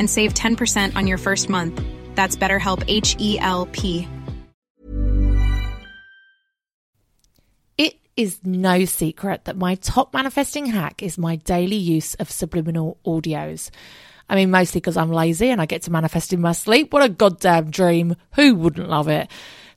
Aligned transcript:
and 0.00 0.10
save 0.10 0.34
10% 0.34 0.96
on 0.96 1.06
your 1.06 1.18
first 1.18 1.48
month. 1.48 1.80
That's 2.16 2.34
BetterHelp 2.34 2.82
H 2.88 3.14
E 3.20 3.38
L 3.38 3.66
P. 3.66 4.08
It 7.78 7.94
is 8.16 8.40
no 8.42 8.84
secret 8.84 9.44
that 9.44 9.56
my 9.56 9.76
top 9.76 10.12
manifesting 10.12 10.66
hack 10.66 11.02
is 11.04 11.16
my 11.16 11.36
daily 11.36 11.76
use 11.76 12.14
of 12.14 12.28
subliminal 12.30 12.98
audios. 13.06 13.70
I 14.28 14.36
mean, 14.36 14.50
mostly 14.50 14.80
because 14.80 14.96
I'm 14.96 15.10
lazy 15.10 15.50
and 15.50 15.60
I 15.60 15.66
get 15.66 15.82
to 15.82 15.92
manifest 15.92 16.32
in 16.32 16.40
my 16.40 16.52
sleep. 16.52 16.92
What 16.92 17.02
a 17.02 17.08
goddamn 17.08 17.70
dream. 17.70 18.16
Who 18.36 18.54
wouldn't 18.54 18.88
love 18.88 19.08
it? 19.08 19.28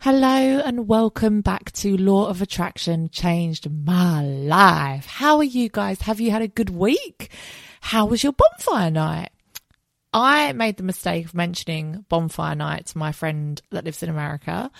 Hello 0.00 0.28
and 0.28 0.86
welcome 0.86 1.40
back 1.40 1.72
to 1.72 1.96
Law 1.96 2.28
of 2.28 2.40
Attraction 2.40 3.08
Changed 3.08 3.68
My 3.70 4.22
Life. 4.22 5.06
How 5.06 5.38
are 5.38 5.44
you 5.44 5.68
guys? 5.68 6.02
Have 6.02 6.20
you 6.20 6.30
had 6.30 6.42
a 6.42 6.48
good 6.48 6.70
week? 6.70 7.30
How 7.80 8.06
was 8.06 8.22
your 8.22 8.32
bonfire 8.34 8.90
night? 8.90 9.30
I 10.12 10.52
made 10.52 10.76
the 10.76 10.84
mistake 10.84 11.24
of 11.24 11.34
mentioning 11.34 12.04
bonfire 12.08 12.54
night 12.54 12.86
to 12.86 12.98
my 12.98 13.10
friend 13.10 13.60
that 13.70 13.84
lives 13.84 14.02
in 14.02 14.10
America. 14.10 14.70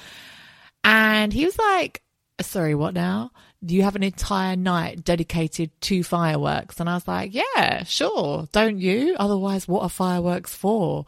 And 0.84 1.32
he 1.32 1.44
was 1.44 1.58
like, 1.58 2.02
Sorry, 2.40 2.74
what 2.74 2.94
now? 2.94 3.30
Do 3.64 3.74
you 3.74 3.82
have 3.82 3.96
an 3.96 4.02
entire 4.02 4.54
night 4.54 5.02
dedicated 5.02 5.70
to 5.80 6.04
fireworks? 6.04 6.78
And 6.78 6.88
I 6.88 6.94
was 6.94 7.08
like, 7.08 7.34
Yeah, 7.34 7.82
sure. 7.84 8.46
Don't 8.52 8.78
you? 8.78 9.16
Otherwise, 9.18 9.66
what 9.66 9.82
are 9.82 9.88
fireworks 9.88 10.54
for? 10.54 11.06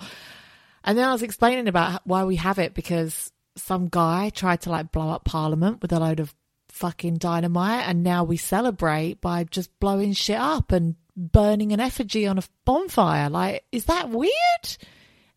And 0.82 0.96
then 0.96 1.06
I 1.06 1.12
was 1.12 1.22
explaining 1.22 1.68
about 1.68 2.00
why 2.04 2.24
we 2.24 2.36
have 2.36 2.58
it 2.58 2.74
because 2.74 3.30
some 3.58 3.88
guy 3.88 4.30
tried 4.30 4.62
to 4.62 4.70
like 4.70 4.92
blow 4.92 5.10
up 5.10 5.24
Parliament 5.24 5.82
with 5.82 5.92
a 5.92 6.00
load 6.00 6.20
of 6.20 6.34
fucking 6.68 7.16
dynamite, 7.16 7.88
and 7.88 8.02
now 8.02 8.24
we 8.24 8.36
celebrate 8.36 9.20
by 9.20 9.44
just 9.44 9.78
blowing 9.80 10.12
shit 10.12 10.38
up 10.38 10.72
and 10.72 10.96
burning 11.16 11.72
an 11.72 11.80
effigy 11.80 12.26
on 12.26 12.38
a 12.38 12.42
bonfire. 12.64 13.28
Like, 13.28 13.64
is 13.72 13.86
that 13.86 14.10
weird? 14.10 14.32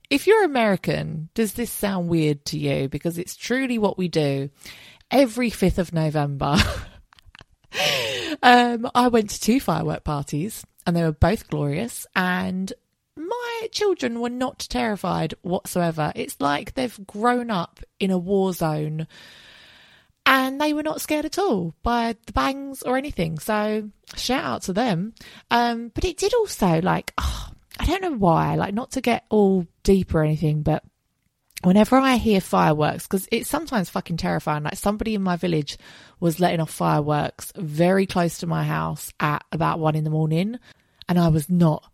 If 0.09 0.27
you're 0.27 0.43
American, 0.43 1.29
does 1.33 1.53
this 1.53 1.71
sound 1.71 2.09
weird 2.09 2.45
to 2.45 2.57
you? 2.57 2.89
Because 2.89 3.17
it's 3.17 3.35
truly 3.35 3.77
what 3.77 3.97
we 3.97 4.07
do 4.07 4.49
every 5.09 5.49
5th 5.49 5.77
of 5.77 5.93
November. 5.93 6.57
um, 8.43 8.89
I 8.93 9.07
went 9.07 9.29
to 9.31 9.39
two 9.39 9.59
firework 9.59 10.03
parties 10.03 10.65
and 10.85 10.95
they 10.95 11.03
were 11.03 11.11
both 11.11 11.49
glorious. 11.49 12.07
And 12.15 12.71
children 13.67 14.19
were 14.19 14.29
not 14.29 14.59
terrified 14.69 15.33
whatsoever. 15.41 16.11
It's 16.15 16.39
like 16.39 16.73
they've 16.73 17.07
grown 17.07 17.51
up 17.51 17.79
in 17.99 18.11
a 18.11 18.17
war 18.17 18.53
zone 18.53 19.07
and 20.25 20.61
they 20.61 20.73
were 20.73 20.83
not 20.83 21.01
scared 21.01 21.25
at 21.25 21.39
all 21.39 21.73
by 21.83 22.15
the 22.25 22.33
bangs 22.33 22.83
or 22.83 22.97
anything. 22.97 23.39
So 23.39 23.89
shout 24.15 24.43
out 24.43 24.61
to 24.63 24.73
them. 24.73 25.13
Um, 25.49 25.91
but 25.93 26.05
it 26.05 26.17
did 26.17 26.33
also 26.33 26.81
like, 26.81 27.13
oh, 27.17 27.49
I 27.79 27.85
don't 27.85 28.01
know 28.01 28.15
why, 28.15 28.55
like 28.55 28.73
not 28.73 28.91
to 28.91 29.01
get 29.01 29.25
all 29.29 29.65
deep 29.83 30.13
or 30.13 30.23
anything, 30.23 30.61
but 30.61 30.83
whenever 31.63 31.97
I 31.97 32.17
hear 32.17 32.41
fireworks, 32.41 33.07
because 33.07 33.27
it's 33.31 33.49
sometimes 33.49 33.89
fucking 33.89 34.17
terrifying. 34.17 34.63
Like 34.63 34.77
somebody 34.77 35.15
in 35.15 35.23
my 35.23 35.35
village 35.35 35.77
was 36.19 36.39
letting 36.39 36.59
off 36.59 36.71
fireworks 36.71 37.51
very 37.55 38.05
close 38.05 38.39
to 38.39 38.47
my 38.47 38.63
house 38.63 39.11
at 39.19 39.43
about 39.51 39.79
one 39.79 39.95
in 39.95 40.03
the 40.03 40.09
morning, 40.09 40.59
and 41.09 41.19
I 41.19 41.29
was 41.29 41.49
not 41.49 41.90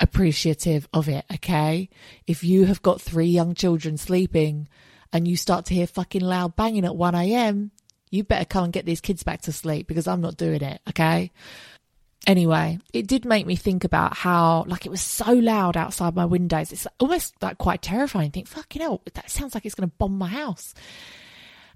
appreciative 0.00 0.88
of 0.92 1.08
it. 1.08 1.24
Okay, 1.34 1.88
if 2.26 2.42
you 2.42 2.64
have 2.66 2.82
got 2.82 3.00
three 3.00 3.28
young 3.28 3.54
children 3.54 3.96
sleeping 3.96 4.68
and 5.12 5.28
you 5.28 5.36
start 5.36 5.66
to 5.66 5.74
hear 5.74 5.86
fucking 5.86 6.22
loud 6.22 6.56
banging 6.56 6.84
at 6.84 6.96
1 6.96 7.14
a.m., 7.14 7.70
you 8.10 8.24
better 8.24 8.44
come 8.44 8.64
and 8.64 8.72
get 8.72 8.86
these 8.86 9.00
kids 9.00 9.22
back 9.22 9.42
to 9.42 9.52
sleep 9.52 9.86
because 9.86 10.08
I'm 10.08 10.20
not 10.20 10.36
doing 10.36 10.62
it, 10.62 10.80
okay? 10.88 11.30
Anyway, 12.26 12.78
it 12.92 13.06
did 13.06 13.24
make 13.24 13.46
me 13.46 13.56
think 13.56 13.84
about 13.84 14.16
how, 14.16 14.64
like, 14.66 14.84
it 14.84 14.90
was 14.90 15.00
so 15.00 15.32
loud 15.32 15.76
outside 15.76 16.14
my 16.14 16.26
windows. 16.26 16.72
It's 16.72 16.86
almost 16.98 17.34
like 17.40 17.56
quite 17.56 17.82
terrifying. 17.82 18.30
Think, 18.30 18.46
fucking 18.46 18.82
hell, 18.82 19.00
that 19.14 19.30
sounds 19.30 19.54
like 19.54 19.64
it's 19.64 19.74
going 19.74 19.88
to 19.88 19.96
bomb 19.96 20.18
my 20.18 20.28
house. 20.28 20.74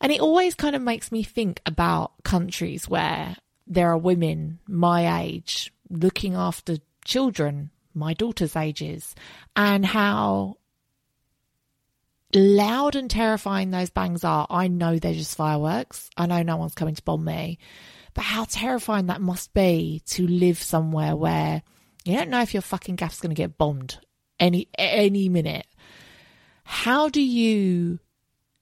And 0.01 0.13
it 0.13 0.21
always 0.21 0.55
kind 0.55 0.77
of 0.77 0.83
makes 0.83 1.11
me 1.11 1.23
think 1.23 1.63
about 1.65 2.13
countries 2.25 2.89
where 2.89 3.37
there 3.67 3.91
are 3.91 3.97
women 3.97 4.59
my 4.69 5.23
age 5.23 5.73
looking 5.89 6.35
after 6.35 6.77
children, 7.05 7.71
my 7.95 8.15
daughter's 8.15 8.57
ages, 8.57 9.15
and 9.57 9.85
how 9.85 10.59
loud 12.35 12.97
and 12.97 13.11
terrifying 13.11 13.71
those 13.71 13.91
bangs 13.91 14.25
are, 14.25 14.47
I 14.51 14.69
know 14.69 14.99
they're 14.99 15.15
just 15.15 15.37
fireworks. 15.37 16.11
I 16.17 16.27
know 16.27 16.43
no 16.43 16.57
one's 16.57 16.75
coming 16.75 16.95
to 16.95 17.03
bomb 17.03 17.25
me. 17.25 17.59
But 18.13 18.25
how 18.25 18.45
terrifying 18.45 19.07
that 19.07 19.21
must 19.21 19.55
be 19.55 20.03
to 20.07 20.27
live 20.27 20.63
somewhere 20.63 21.17
where 21.17 21.63
you 22.05 22.17
don't 22.17 22.31
know 22.31 22.43
if 22.43 22.55
your 22.55 22.63
fucking 22.63 22.97
gaff's 22.97 23.21
going 23.21 23.35
to 23.35 23.41
get 23.41 23.59
bombed 23.59 23.99
any 24.39 24.69
any 24.79 25.29
minute. 25.29 25.67
How 26.65 27.09
do 27.09 27.21
you 27.21 27.99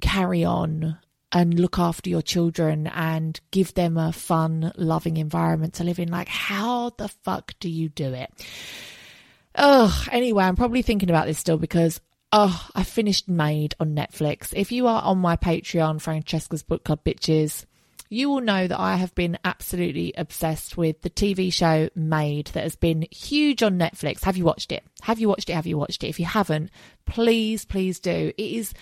carry 0.01 0.45
on 0.45 0.99
and 1.33 1.59
look 1.59 1.79
after 1.79 2.09
your 2.11 2.23
children 2.23 2.87
and 2.89 3.41
give 3.51 3.75
them 3.75 3.97
a 3.97 4.13
fun, 4.13 4.73
loving 4.77 5.17
environment 5.17 5.75
to 5.75 5.85
live 5.85 5.99
in? 5.99 6.11
Like, 6.11 6.29
how 6.29 6.91
the 6.91 7.09
fuck 7.09 7.55
do 7.61 7.69
you 7.69 7.89
do 7.89 8.13
it? 8.15 8.31
Oh, 9.55 10.05
anyway, 10.11 10.45
I'm 10.45 10.57
probably 10.57 10.83
thinking 10.83 11.11
about 11.11 11.27
this 11.27 11.39
still 11.39 11.59
because 11.59 12.01
oh, 12.33 12.69
I 12.75 12.83
finished 12.83 13.29
Maid 13.29 13.75
on 13.79 13.95
Netflix. 13.95 14.53
If 14.55 14.73
you 14.73 14.87
are 14.87 15.03
on 15.03 15.19
my 15.19 15.37
Patreon, 15.37 16.01
Francesca's 16.01 16.63
Book 16.63 16.85
Club 16.85 17.05
Bitches, 17.05 17.67
you 18.09 18.29
will 18.29 18.41
know 18.41 18.67
that 18.67 18.79
I 18.79 18.97
have 18.97 19.15
been 19.15 19.39
absolutely 19.45 20.13
obsessed 20.17 20.77
with 20.77 21.01
the 21.03 21.11
TV 21.11 21.53
show 21.53 21.89
Maid 21.95 22.49
that 22.49 22.63
has 22.63 22.77
been 22.77 23.07
huge 23.11 23.63
on 23.63 23.79
Netflix. 23.79 24.25
Have 24.25 24.37
you 24.37 24.45
watched 24.45 24.73
it? 24.73 24.85
Have 25.03 25.19
you 25.19 25.29
watched 25.29 25.49
it? 25.49 25.55
Have 25.55 25.67
you 25.67 25.79
watched 25.79 26.05
it? 26.05 26.09
If 26.09 26.21
you 26.21 26.27
haven't, 26.27 26.71
please, 27.07 27.65
please 27.65 28.01
do. 28.01 28.33
It 28.37 28.51
is 28.53 28.75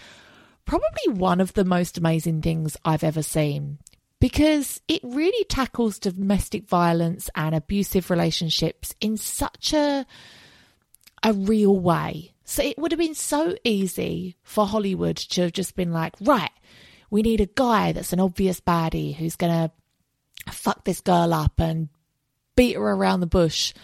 probably 0.65 1.13
one 1.15 1.41
of 1.41 1.53
the 1.55 1.65
most 1.65 1.99
amazing 1.99 2.43
things 2.43 2.77
I've 2.85 3.05
ever 3.05 3.23
seen 3.23 3.79
because 4.21 4.81
it 4.87 5.01
really 5.03 5.45
tackles 5.45 5.99
domestic 5.99 6.69
violence 6.69 7.31
and 7.35 7.55
abusive 7.55 8.11
relationships 8.11 8.95
in 9.01 9.17
such 9.17 9.73
a 9.73 10.07
a 11.23 11.33
real 11.33 11.79
way. 11.79 12.33
So 12.45 12.63
it 12.63 12.79
would 12.79 12.93
have 12.93 12.99
been 12.99 13.15
so 13.15 13.55
easy 13.63 14.37
for 14.43 14.67
Hollywood 14.67 15.17
to 15.17 15.43
have 15.43 15.53
just 15.53 15.77
been 15.77 15.93
like, 15.93 16.15
right, 16.21 16.51
we 17.11 17.23
need 17.23 17.41
a 17.41 17.47
guy 17.47 17.93
that's 17.93 18.13
an 18.13 18.21
obvious 18.21 18.61
baddie 18.61 19.15
who's 19.15 19.37
going 19.37 19.53
to 19.53 20.53
fuck 20.53 20.85
this 20.85 21.01
girl 21.01 21.33
up 21.33 21.61
and 21.61 21.89
beat 22.57 22.77
her 22.77 22.83
around 22.83 23.21
the 23.21 23.27
bush. 23.27 23.75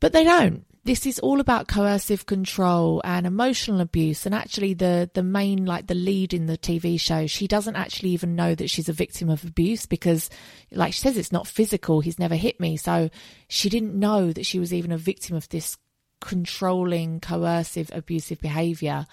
But 0.00 0.12
they 0.12 0.24
don't. 0.24 0.64
This 0.84 1.04
is 1.04 1.18
all 1.18 1.38
about 1.38 1.68
coercive 1.68 2.24
control 2.24 3.02
and 3.04 3.26
emotional 3.26 3.80
abuse. 3.80 4.24
And 4.24 4.34
actually, 4.34 4.72
the, 4.72 5.10
the 5.12 5.22
main, 5.22 5.66
like 5.66 5.86
the 5.86 5.94
lead 5.94 6.32
in 6.32 6.46
the 6.46 6.56
TV 6.56 6.98
show, 6.98 7.26
she 7.26 7.46
doesn't 7.46 7.76
actually 7.76 8.10
even 8.10 8.36
know 8.36 8.54
that 8.54 8.70
she's 8.70 8.88
a 8.88 8.94
victim 8.94 9.28
of 9.28 9.44
abuse 9.44 9.84
because, 9.84 10.30
like 10.70 10.94
she 10.94 11.00
says, 11.00 11.18
it's 11.18 11.32
not 11.32 11.46
physical. 11.46 12.00
He's 12.00 12.18
never 12.18 12.36
hit 12.36 12.58
me. 12.58 12.78
So 12.78 13.10
she 13.48 13.68
didn't 13.68 13.98
know 13.98 14.32
that 14.32 14.46
she 14.46 14.58
was 14.58 14.72
even 14.72 14.92
a 14.92 14.98
victim 14.98 15.36
of 15.36 15.48
this 15.50 15.76
controlling, 16.20 17.20
coercive, 17.20 17.90
abusive 17.92 18.40
behavior. 18.40 19.06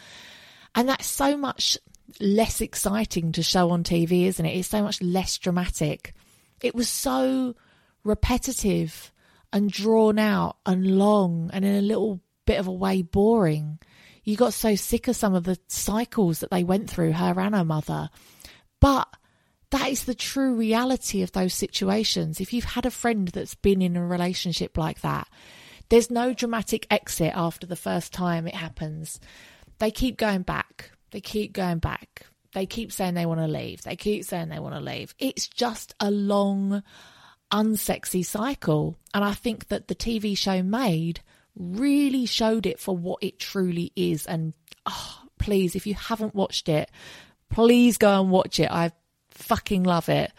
And 0.74 0.90
that's 0.90 1.08
so 1.08 1.38
much 1.38 1.78
less 2.20 2.62
exciting 2.62 3.32
to 3.34 3.44
show 3.44 3.72
on 3.72 3.84
TV, 3.84 4.26
isn't 4.26 4.46
it? 4.46 4.58
It's 4.58 4.68
so 4.68 4.84
much 4.84 5.02
less 5.02 5.38
dramatic. 5.38 6.14
It 6.62 6.76
was 6.76 6.90
so 6.90 7.56
repetitive 8.04 9.12
and 9.52 9.72
drawn 9.72 10.20
out 10.20 10.58
and 10.66 10.98
long 10.98 11.50
and 11.54 11.64
in 11.64 11.76
a 11.76 11.82
little 11.82 12.22
bit 12.46 12.60
of 12.60 12.68
a 12.68 12.72
way 12.72 13.02
boring. 13.02 13.80
You 14.24 14.36
got 14.36 14.54
so 14.54 14.76
sick 14.76 15.08
of 15.08 15.16
some 15.16 15.34
of 15.34 15.44
the 15.44 15.58
cycles 15.68 16.40
that 16.40 16.52
they 16.52 16.64
went 16.64 16.90
through, 16.90 17.14
her 17.14 17.40
and 17.40 17.56
her 17.56 17.66
mother. 17.66 18.10
But 18.80 19.08
that 19.72 19.90
is 19.90 20.06
the 20.06 20.16
true 20.16 20.56
reality 20.56 21.22
of 21.22 21.32
those 21.32 21.54
situations. 21.54 22.40
If 22.40 22.54
you've 22.54 22.64
had 22.64 22.86
a 22.86 22.92
friend 22.92 23.28
that's 23.30 23.56
been 23.56 23.82
in 23.82 23.98
a 23.98 24.06
relationship 24.06 24.78
like 24.78 25.02
that, 25.02 25.28
there's 25.90 26.10
no 26.12 26.34
dramatic 26.34 26.88
exit 26.90 27.34
after 27.36 27.68
the 27.68 27.76
first 27.76 28.14
time 28.14 28.48
it 28.48 28.56
happens. 28.56 29.20
They 29.80 29.92
keep 29.92 30.18
going 30.18 30.44
back. 30.44 30.92
They 31.12 31.22
keep 31.22 31.54
going 31.54 31.80
back. 31.80 32.26
They 32.54 32.66
keep 32.66 32.92
saying 32.92 33.14
they 33.14 33.26
want 33.26 33.42
to 33.42 33.48
leave. 33.48 33.82
They 33.84 33.96
keep 33.96 34.24
saying 34.24 34.50
they 34.50 34.60
want 34.60 34.76
to 34.76 34.82
leave. 34.82 35.14
It's 35.20 35.48
just 35.48 35.94
a 36.00 36.10
long, 36.10 36.84
unsexy 37.52 38.26
cycle. 38.26 38.98
And 39.14 39.24
I 39.24 39.34
think 39.34 39.68
that 39.68 39.88
the 39.88 39.96
TV 39.96 40.38
show 40.38 40.64
Maid 40.64 41.22
really 41.56 42.26
showed 42.26 42.66
it 42.66 42.80
for 42.80 42.96
what 42.96 43.22
it 43.22 43.40
truly 43.40 43.92
is. 43.96 44.26
And 44.26 44.54
oh, 44.86 45.22
please, 45.38 45.76
if 45.76 45.86
you 45.86 45.96
haven't 45.96 46.36
watched 46.36 46.70
it, 46.70 46.90
please 47.50 47.98
go 47.98 48.22
and 48.22 48.32
watch 48.32 48.60
it. 48.60 48.72
I 48.72 48.92
fucking 49.32 49.84
love 49.84 50.10
it. 50.10 50.32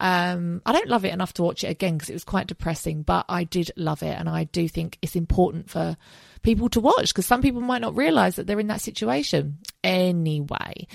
Um, 0.00 0.62
I 0.64 0.72
don't 0.72 0.88
love 0.88 1.04
it 1.04 1.12
enough 1.12 1.34
to 1.34 1.42
watch 1.42 1.62
it 1.62 1.68
again 1.68 1.94
because 1.94 2.08
it 2.08 2.14
was 2.14 2.24
quite 2.24 2.46
depressing, 2.46 3.02
but 3.02 3.26
I 3.28 3.44
did 3.44 3.70
love 3.76 4.02
it, 4.02 4.18
and 4.18 4.28
I 4.30 4.44
do 4.44 4.66
think 4.66 4.98
it's 5.02 5.14
important 5.14 5.68
for 5.68 5.96
people 6.42 6.70
to 6.70 6.80
watch 6.80 7.08
because 7.08 7.26
some 7.26 7.42
people 7.42 7.60
might 7.60 7.82
not 7.82 7.94
realize 7.94 8.36
that 8.36 8.46
they're 8.46 8.58
in 8.58 8.68
that 8.68 8.80
situation. 8.80 9.58
Anyway, 9.84 10.86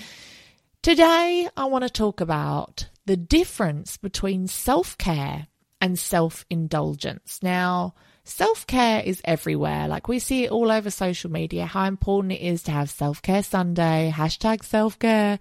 today 0.82 1.48
I 1.56 1.64
want 1.66 1.84
to 1.84 1.90
talk 1.90 2.20
about 2.20 2.88
the 3.06 3.16
difference 3.16 3.96
between 3.96 4.48
self 4.48 4.98
care 4.98 5.46
and 5.80 5.96
self 5.96 6.44
indulgence. 6.50 7.38
Now, 7.42 7.94
self 8.24 8.66
care 8.66 9.02
is 9.04 9.22
everywhere. 9.24 9.86
Like 9.86 10.08
we 10.08 10.18
see 10.18 10.44
it 10.44 10.50
all 10.50 10.72
over 10.72 10.90
social 10.90 11.30
media, 11.30 11.64
how 11.64 11.84
important 11.84 12.32
it 12.32 12.40
is 12.40 12.64
to 12.64 12.72
have 12.72 12.90
self 12.90 13.22
care 13.22 13.44
Sunday, 13.44 14.12
hashtag 14.12 14.64
self 14.64 14.98
care. 14.98 15.38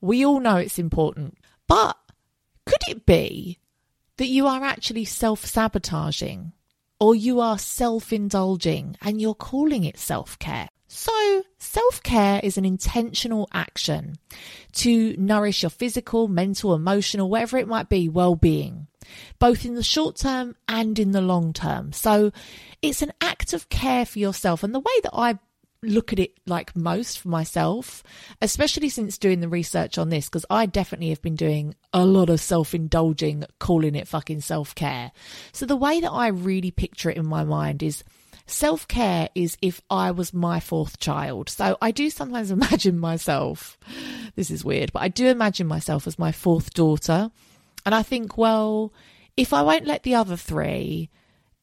We 0.00 0.24
all 0.24 0.40
know 0.40 0.56
it's 0.56 0.78
important. 0.78 1.36
But 1.68 1.96
could 2.66 2.82
it 2.88 3.06
be 3.06 3.58
that 4.16 4.28
you 4.28 4.46
are 4.46 4.62
actually 4.62 5.04
self 5.04 5.44
sabotaging 5.44 6.52
or 7.00 7.14
you 7.14 7.40
are 7.40 7.58
self 7.58 8.12
indulging 8.12 8.96
and 9.02 9.20
you're 9.20 9.34
calling 9.34 9.84
it 9.84 9.98
self 9.98 10.38
care? 10.38 10.68
So, 10.94 11.42
self 11.58 12.02
care 12.02 12.38
is 12.42 12.58
an 12.58 12.66
intentional 12.66 13.48
action 13.50 14.16
to 14.72 15.16
nourish 15.16 15.62
your 15.62 15.70
physical, 15.70 16.28
mental, 16.28 16.74
emotional, 16.74 17.30
whatever 17.30 17.56
it 17.56 17.66
might 17.66 17.88
be, 17.88 18.10
well 18.10 18.36
being, 18.36 18.88
both 19.38 19.64
in 19.64 19.74
the 19.74 19.82
short 19.82 20.16
term 20.16 20.54
and 20.68 20.98
in 20.98 21.12
the 21.12 21.22
long 21.22 21.54
term. 21.54 21.92
So, 21.92 22.30
it's 22.82 23.00
an 23.00 23.12
act 23.22 23.54
of 23.54 23.70
care 23.70 24.04
for 24.04 24.18
yourself. 24.18 24.62
And 24.62 24.74
the 24.74 24.80
way 24.80 25.00
that 25.02 25.14
I 25.14 25.38
look 25.82 26.12
at 26.12 26.18
it 26.18 26.32
like 26.46 26.76
most 26.76 27.18
for 27.18 27.28
myself, 27.28 28.02
especially 28.40 28.88
since 28.88 29.18
doing 29.18 29.40
the 29.40 29.48
research 29.48 29.98
on 29.98 30.08
this, 30.10 30.26
because 30.26 30.46
I 30.48 30.66
definitely 30.66 31.08
have 31.08 31.22
been 31.22 31.36
doing 31.36 31.74
a 31.92 32.04
lot 32.04 32.30
of 32.30 32.40
self 32.40 32.74
indulging, 32.74 33.44
calling 33.58 33.94
it 33.94 34.08
fucking 34.08 34.40
self 34.40 34.74
care. 34.74 35.12
So 35.52 35.66
the 35.66 35.76
way 35.76 36.00
that 36.00 36.10
I 36.10 36.28
really 36.28 36.70
picture 36.70 37.10
it 37.10 37.16
in 37.16 37.26
my 37.26 37.44
mind 37.44 37.82
is 37.82 38.04
self 38.46 38.86
care 38.86 39.28
is 39.34 39.56
if 39.60 39.80
I 39.90 40.10
was 40.12 40.32
my 40.32 40.60
fourth 40.60 40.98
child. 40.98 41.48
So 41.48 41.76
I 41.82 41.90
do 41.90 42.10
sometimes 42.10 42.50
imagine 42.52 42.98
myself, 42.98 43.78
this 44.36 44.50
is 44.50 44.64
weird, 44.64 44.92
but 44.92 45.02
I 45.02 45.08
do 45.08 45.26
imagine 45.26 45.66
myself 45.66 46.06
as 46.06 46.18
my 46.18 46.32
fourth 46.32 46.72
daughter. 46.74 47.30
And 47.84 47.94
I 47.94 48.02
think, 48.02 48.38
well, 48.38 48.92
if 49.36 49.52
I 49.52 49.62
won't 49.62 49.86
let 49.86 50.04
the 50.04 50.14
other 50.14 50.36
three, 50.36 51.10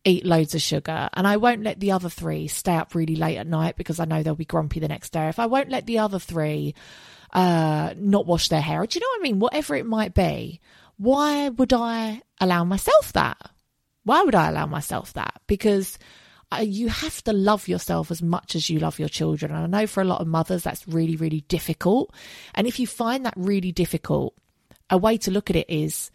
eat 0.05 0.25
loads 0.25 0.55
of 0.55 0.61
sugar 0.61 1.09
and 1.13 1.27
I 1.27 1.37
won't 1.37 1.63
let 1.63 1.79
the 1.79 1.91
other 1.91 2.09
three 2.09 2.47
stay 2.47 2.75
up 2.75 2.95
really 2.95 3.15
late 3.15 3.37
at 3.37 3.47
night 3.47 3.75
because 3.75 3.99
I 3.99 4.05
know 4.05 4.23
they'll 4.23 4.35
be 4.35 4.45
grumpy 4.45 4.79
the 4.79 4.87
next 4.87 5.11
day. 5.11 5.27
If 5.27 5.39
I 5.39 5.47
won't 5.47 5.69
let 5.69 5.85
the 5.85 5.99
other 5.99 6.19
three 6.19 6.73
uh, 7.33 7.93
not 7.97 8.25
wash 8.25 8.47
their 8.47 8.61
hair, 8.61 8.85
do 8.85 8.97
you 8.97 9.01
know 9.01 9.09
what 9.11 9.19
I 9.19 9.23
mean? 9.23 9.39
Whatever 9.39 9.75
it 9.75 9.85
might 9.85 10.13
be, 10.13 10.61
why 10.97 11.49
would 11.49 11.73
I 11.73 12.21
allow 12.39 12.63
myself 12.63 13.13
that? 13.13 13.37
Why 14.03 14.23
would 14.23 14.35
I 14.35 14.49
allow 14.49 14.65
myself 14.65 15.13
that? 15.13 15.41
Because 15.47 15.99
uh, 16.51 16.61
you 16.61 16.87
have 16.87 17.21
to 17.25 17.33
love 17.33 17.67
yourself 17.67 18.09
as 18.09 18.21
much 18.21 18.55
as 18.55 18.69
you 18.69 18.79
love 18.79 18.99
your 18.99 19.09
children. 19.09 19.51
And 19.51 19.75
I 19.75 19.81
know 19.81 19.87
for 19.87 20.01
a 20.01 20.05
lot 20.05 20.21
of 20.21 20.27
mothers 20.27 20.63
that's 20.63 20.87
really, 20.87 21.15
really 21.15 21.41
difficult. 21.41 22.13
And 22.55 22.67
if 22.67 22.79
you 22.79 22.87
find 22.87 23.25
that 23.25 23.33
really 23.35 23.71
difficult, 23.71 24.33
a 24.89 24.97
way 24.97 25.17
to 25.19 25.31
look 25.31 25.49
at 25.49 25.55
it 25.55 25.69
is 25.69 26.09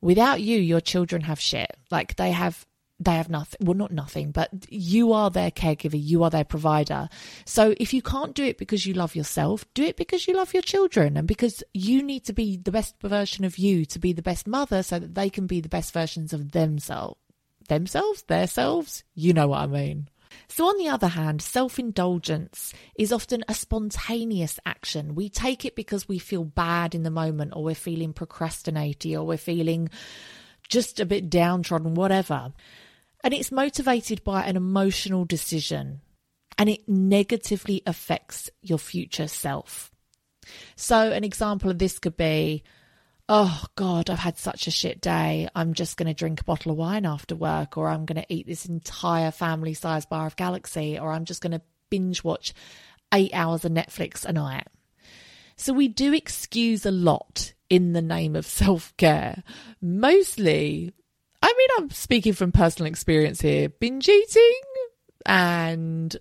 without 0.00 0.40
you, 0.40 0.58
your 0.58 0.80
children 0.80 1.22
have 1.22 1.40
shit. 1.40 1.74
Like 1.90 2.16
they 2.16 2.30
have 2.30 2.64
they 3.04 3.14
have 3.14 3.28
nothing 3.28 3.58
well 3.64 3.76
not 3.76 3.92
nothing 3.92 4.30
but 4.30 4.50
you 4.68 5.12
are 5.12 5.30
their 5.30 5.50
caregiver 5.50 6.00
you 6.00 6.22
are 6.22 6.30
their 6.30 6.44
provider 6.44 7.08
so 7.44 7.74
if 7.78 7.92
you 7.92 8.02
can't 8.02 8.34
do 8.34 8.44
it 8.44 8.58
because 8.58 8.86
you 8.86 8.94
love 8.94 9.14
yourself 9.14 9.64
do 9.74 9.82
it 9.82 9.96
because 9.96 10.26
you 10.26 10.34
love 10.34 10.52
your 10.52 10.62
children 10.62 11.16
and 11.16 11.28
because 11.28 11.62
you 11.72 12.02
need 12.02 12.24
to 12.24 12.32
be 12.32 12.56
the 12.56 12.72
best 12.72 12.94
version 13.02 13.44
of 13.44 13.58
you 13.58 13.84
to 13.84 13.98
be 13.98 14.12
the 14.12 14.22
best 14.22 14.46
mother 14.46 14.82
so 14.82 14.98
that 14.98 15.14
they 15.14 15.30
can 15.30 15.46
be 15.46 15.60
the 15.60 15.68
best 15.68 15.92
versions 15.92 16.32
of 16.32 16.52
themselves 16.52 17.18
themselves 17.68 18.22
their 18.24 18.46
selves 18.46 19.04
you 19.14 19.32
know 19.32 19.48
what 19.48 19.60
i 19.60 19.66
mean 19.66 20.08
so, 20.48 20.66
on 20.66 20.76
the 20.78 20.88
other 20.88 21.08
hand, 21.08 21.40
self 21.40 21.78
indulgence 21.78 22.72
is 22.94 23.12
often 23.12 23.44
a 23.48 23.54
spontaneous 23.54 24.58
action. 24.66 25.14
We 25.14 25.28
take 25.28 25.64
it 25.64 25.74
because 25.74 26.08
we 26.08 26.18
feel 26.18 26.44
bad 26.44 26.94
in 26.94 27.02
the 27.02 27.10
moment, 27.10 27.52
or 27.54 27.64
we're 27.64 27.74
feeling 27.74 28.12
procrastinating, 28.12 29.16
or 29.16 29.26
we're 29.26 29.38
feeling 29.38 29.90
just 30.68 31.00
a 31.00 31.06
bit 31.06 31.30
downtrodden, 31.30 31.94
whatever. 31.94 32.52
And 33.24 33.32
it's 33.32 33.52
motivated 33.52 34.24
by 34.24 34.44
an 34.44 34.56
emotional 34.56 35.24
decision 35.24 36.00
and 36.58 36.68
it 36.68 36.88
negatively 36.88 37.82
affects 37.86 38.50
your 38.60 38.78
future 38.78 39.28
self. 39.28 39.90
So, 40.76 41.12
an 41.12 41.24
example 41.24 41.70
of 41.70 41.78
this 41.78 41.98
could 41.98 42.16
be 42.16 42.62
oh 43.28 43.64
God, 43.76 44.10
I've 44.10 44.18
had 44.18 44.36
such 44.36 44.66
a 44.66 44.70
shit 44.70 45.00
day. 45.00 45.48
I'm 45.54 45.72
just 45.72 45.96
going 45.96 46.06
to 46.06 46.14
drink 46.14 46.40
a 46.40 46.44
bottle 46.44 46.72
of 46.72 46.78
wine 46.78 47.06
after 47.06 47.34
work, 47.34 47.78
or 47.78 47.88
I'm 47.88 48.04
going 48.04 48.20
to 48.20 48.32
eat 48.32 48.46
this 48.46 48.66
entire 48.66 49.30
family 49.30 49.72
size 49.72 50.04
bar 50.04 50.26
of 50.26 50.36
Galaxy, 50.36 50.98
or 50.98 51.12
I'm 51.12 51.24
just 51.24 51.40
going 51.40 51.52
to 51.52 51.62
binge 51.88 52.22
watch 52.22 52.52
eight 53.14 53.32
hours 53.32 53.64
of 53.64 53.72
Netflix 53.72 54.24
a 54.24 54.32
night. 54.32 54.66
So 55.56 55.72
we 55.72 55.88
do 55.88 56.12
excuse 56.12 56.84
a 56.84 56.90
lot 56.90 57.54
in 57.70 57.92
the 57.92 58.02
name 58.02 58.36
of 58.36 58.46
self 58.64 58.94
care. 58.96 59.42
Mostly, 59.80 60.92
I 61.42 61.54
mean, 61.56 61.68
I'm 61.78 61.90
speaking 61.90 62.32
from 62.32 62.52
personal 62.52 62.88
experience 62.90 63.40
here 63.40 63.68
binge 63.68 64.08
eating 64.08 64.60
and 65.26 66.16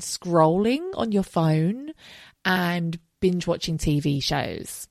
scrolling 0.00 0.90
on 0.94 1.12
your 1.12 1.22
phone 1.22 1.92
and 2.44 2.98
binge 3.20 3.46
watching 3.46 3.78
TV 3.78 4.22
shows. 4.22 4.88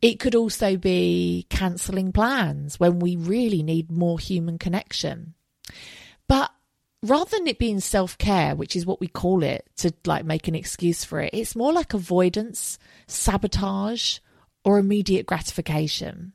It 0.00 0.20
could 0.20 0.36
also 0.36 0.76
be 0.76 1.46
cancelling 1.50 2.12
plans 2.12 2.78
when 2.78 3.00
we 3.00 3.16
really 3.16 3.64
need 3.64 3.90
more 3.90 4.18
human 4.18 4.56
connection. 4.58 5.34
But 6.28 6.52
rather 7.02 7.30
than 7.36 7.48
it 7.48 7.58
being 7.58 7.80
self 7.80 8.16
care, 8.16 8.54
which 8.54 8.76
is 8.76 8.86
what 8.86 9.00
we 9.00 9.08
call 9.08 9.42
it 9.42 9.66
to 9.78 9.92
like 10.06 10.24
make 10.24 10.46
an 10.46 10.54
excuse 10.54 11.04
for 11.04 11.20
it, 11.20 11.30
it's 11.32 11.56
more 11.56 11.72
like 11.72 11.94
avoidance, 11.94 12.78
sabotage, 13.08 14.18
or 14.64 14.78
immediate 14.78 15.26
gratification. 15.26 16.32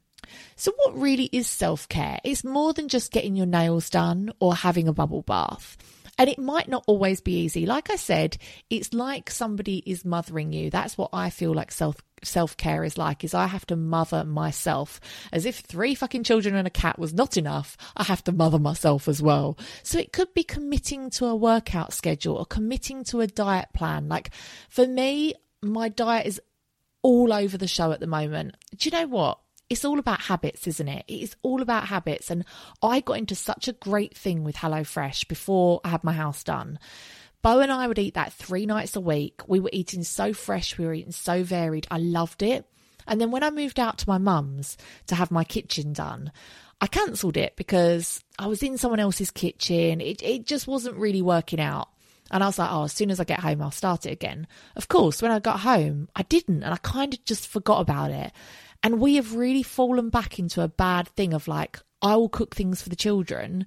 So, 0.56 0.72
what 0.77 0.98
really 0.98 1.30
is 1.32 1.48
self 1.48 1.88
care? 1.89 2.20
It's 2.24 2.44
more 2.44 2.74
than 2.74 2.88
just 2.88 3.12
getting 3.12 3.36
your 3.36 3.46
nails 3.46 3.89
done 3.89 4.32
or 4.39 4.56
having 4.56 4.88
a 4.88 4.94
bubble 4.94 5.22
bath. 5.22 5.77
And 6.18 6.30
it 6.30 6.38
might 6.38 6.70
not 6.70 6.84
always 6.86 7.22
be 7.22 7.39
easy. 7.39 7.65
Like 7.65 7.89
I 7.89 7.96
said, 7.96 8.38
it's 8.70 8.94
like 8.94 9.32
somebody 9.32 9.82
is 9.86 10.06
mothering 10.06 10.53
you. 10.53 10.70
That's 10.70 10.98
what 10.98 11.10
I 11.12 11.30
feel 11.30 11.53
like 11.53 11.72
self 11.72 11.98
self 12.24 12.56
care 12.56 12.84
is 12.84 12.98
like 12.98 13.24
is 13.24 13.34
I 13.34 13.48
have 13.48 13.65
to 13.68 13.75
mother 13.75 14.24
myself. 14.24 15.00
As 15.32 15.46
if 15.46 15.58
three 15.60 15.96
fucking 15.96 16.24
children 16.24 16.56
and 16.56 16.68
a 16.68 16.72
cat 16.72 17.00
was 17.00 17.13
not 17.13 17.36
enough, 17.38 17.77
I 17.98 18.03
have 18.03 18.24
to 18.25 18.32
mother 18.32 18.60
myself 18.60 19.08
as 19.08 19.22
well. 19.22 19.58
So 19.82 19.98
it 19.98 20.13
could 20.13 20.34
be 20.34 20.44
committing 20.44 21.10
to 21.12 21.25
a 21.25 21.36
workout 21.36 21.94
schedule 21.94 22.36
or 22.36 22.46
committing 22.46 23.03
to 23.06 23.22
a 23.22 23.27
diet 23.27 23.70
plan. 23.74 24.08
Like 24.08 24.32
for 24.70 24.88
me, 24.88 25.34
my 25.62 25.89
diet 25.89 26.27
is 26.27 26.42
all 27.01 27.34
over 27.34 27.58
the 27.58 27.68
show 27.68 27.92
at 27.92 28.00
the 28.00 28.08
moment. 28.08 28.56
Do 28.75 28.89
you 28.89 28.98
know 28.98 29.08
what? 29.08 29.39
It's 29.70 29.86
all 29.86 30.00
about 30.00 30.22
habits, 30.22 30.67
isn't 30.67 30.88
it? 30.88 31.05
It 31.08 31.22
is 31.22 31.36
all 31.41 31.62
about 31.62 31.88
habits. 31.88 32.29
And 32.29 32.46
I 32.82 33.00
got 33.00 33.17
into 33.17 33.36
such 33.36 33.67
a 33.67 33.74
great 33.74 34.15
thing 34.15 34.43
with 34.43 34.58
HelloFresh 34.58 35.27
before 35.27 35.82
I 35.84 35.89
had 35.89 36.03
my 36.03 36.13
house 36.13 36.43
done. 36.43 36.79
Bo 37.41 37.60
and 37.60 37.72
I 37.72 37.88
would 37.88 38.00
eat 38.00 38.13
that 38.13 38.34
three 38.34 38.65
nights 38.65 38.96
a 38.96 39.01
week. 39.01 39.41
We 39.48 39.60
were 39.60 39.70
eating 39.74 40.03
so 40.03 40.34
fresh, 40.34 40.77
we 40.77 40.86
were 40.86 40.93
eating 40.93 41.12
so 41.12 41.43
varied. 41.43 41.88
I 41.91 41.98
loved 41.98 42.41
it. 42.41 42.65
And 43.05 43.20
then 43.20 43.32
when 43.32 43.43
I 43.43 43.50
moved 43.50 43.79
out 43.79 43.98
to 44.00 44.10
my 44.10 44.17
mum's 44.17 44.77
to 45.08 45.15
have 45.15 45.29
my 45.29 45.43
kitchen 45.43 45.91
done, 45.91 46.32
I 46.79 46.88
cancelled 46.88 47.38
it 47.38 47.55
because 47.55 48.24
I 48.39 48.48
was 48.48 48.63
in 48.63 48.77
someone 48.77 49.00
else's 49.00 49.32
kitchen. 49.32 50.01
It, 50.01 50.22
it 50.22 50.46
just 50.46 50.67
wasn't 50.67 50.98
really 50.98 51.22
working 51.22 51.60
out. 51.60 51.89
And 52.32 52.43
I 52.43 52.48
was 52.48 52.58
like, 52.58 52.72
oh, 52.72 52.86
as 52.86 52.93
soon 52.93 53.12
as 53.12 53.20
I 53.20 53.25
get 53.25 53.41
home, 53.41 53.62
I'll 53.62 53.72
start 53.72 54.05
it 54.05 54.12
again. 54.12 54.48
Of 54.75 54.88
course, 54.88 55.22
when 55.22 55.32
I 55.32 55.39
got 55.39 55.60
home, 55.60 56.10
I 56.15 56.24
didn't. 56.24 56.63
And 56.63 56.74
I 56.74 56.77
kind 56.77 57.13
of 57.13 57.24
just 57.25 57.48
forgot 57.48 57.82
about 57.82 58.12
it. 58.12 58.32
And 58.84 59.00
we 59.00 59.16
have 59.16 59.36
really 59.36 59.63
fallen 59.63 60.10
back 60.10 60.38
into 60.38 60.62
a 60.62 60.68
bad 60.68 61.08
thing 61.10 61.34
of 61.34 61.48
like, 61.48 61.80
I 62.02 62.18
will 62.18 62.30
cook 62.30 62.54
things 62.54 62.82
for 62.82 62.90
the 62.90 62.98
children 62.98 63.66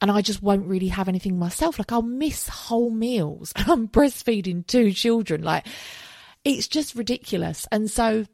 and 0.00 0.10
I 0.10 0.22
just 0.22 0.42
won't 0.42 0.66
really 0.66 0.88
have 0.88 1.08
anything 1.08 1.38
myself. 1.38 1.78
Like 1.78 1.92
I'll 1.92 2.02
miss 2.02 2.48
whole 2.48 2.90
meals. 2.90 3.52
I'm 3.56 3.88
breastfeeding 3.88 4.66
two 4.66 4.92
children. 4.92 5.42
Like 5.42 5.66
it's 6.44 6.66
just 6.66 6.94
ridiculous. 6.94 7.66
And 7.70 7.90
so 7.90 8.26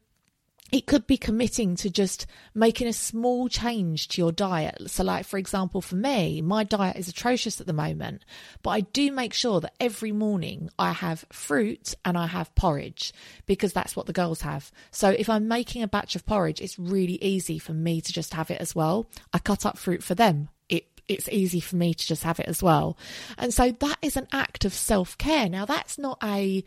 it 0.73 0.87
could 0.87 1.07
be 1.07 1.17
committing 1.17 1.75
to 1.77 1.91
just 1.91 2.27
making 2.55 2.87
a 2.87 2.93
small 2.93 3.49
change 3.49 4.09
to 4.09 4.21
your 4.21 4.33
diet. 4.33 4.91
So, 4.91 5.03
like, 5.03 5.27
for 5.27 5.39
example, 5.39 5.81
for 5.81 5.97
me, 5.97 6.41
my 6.43 6.65
diet 6.65 6.97
is 6.97 7.09
atrocious 7.09 7.61
at 7.61 7.67
the 7.67 7.73
moment, 7.73 8.25
but 8.63 8.71
I 8.71 8.81
do 8.81 9.11
make 9.11 9.35
sure 9.35 9.61
that 9.61 9.75
every 9.81 10.13
morning 10.13 10.71
I 10.79 10.93
have 10.93 11.25
fruit 11.33 11.95
and 12.05 12.17
I 12.17 12.27
have 12.27 12.55
porridge 12.55 13.13
because 13.47 13.73
that's 13.73 13.97
what 13.97 14.07
the 14.07 14.13
girls 14.13 14.43
have. 14.43 14.71
So, 14.91 15.11
if 15.11 15.29
I'm 15.29 15.49
making 15.49 15.83
a 15.83 15.89
batch 15.89 16.15
of 16.15 16.27
porridge, 16.27 16.61
it's 16.61 16.79
really 16.79 17.19
easy 17.23 17.59
for 17.59 17.73
me 17.73 18.01
to 18.01 18.13
just 18.13 18.35
have 18.35 18.51
it 18.51 18.61
as 18.61 18.75
well. 18.75 19.09
I 19.33 19.39
cut 19.39 19.67
up 19.67 19.79
fruit 19.79 20.03
for 20.03 20.15
them. 20.15 20.51
It 20.69 20.87
it's 21.09 21.29
easy 21.31 21.61
for 21.61 21.77
me 21.77 21.95
to 21.95 22.07
just 22.07 22.23
have 22.23 22.39
it 22.39 22.47
as 22.47 22.63
well. 22.63 22.97
And 23.37 23.53
so 23.53 23.73
that 23.73 23.99
is 24.03 24.17
an 24.17 24.29
act 24.33 24.65
of 24.65 24.73
self-care. 24.73 25.49
Now 25.49 25.65
that's 25.65 25.99
not 25.99 26.19
a 26.23 26.63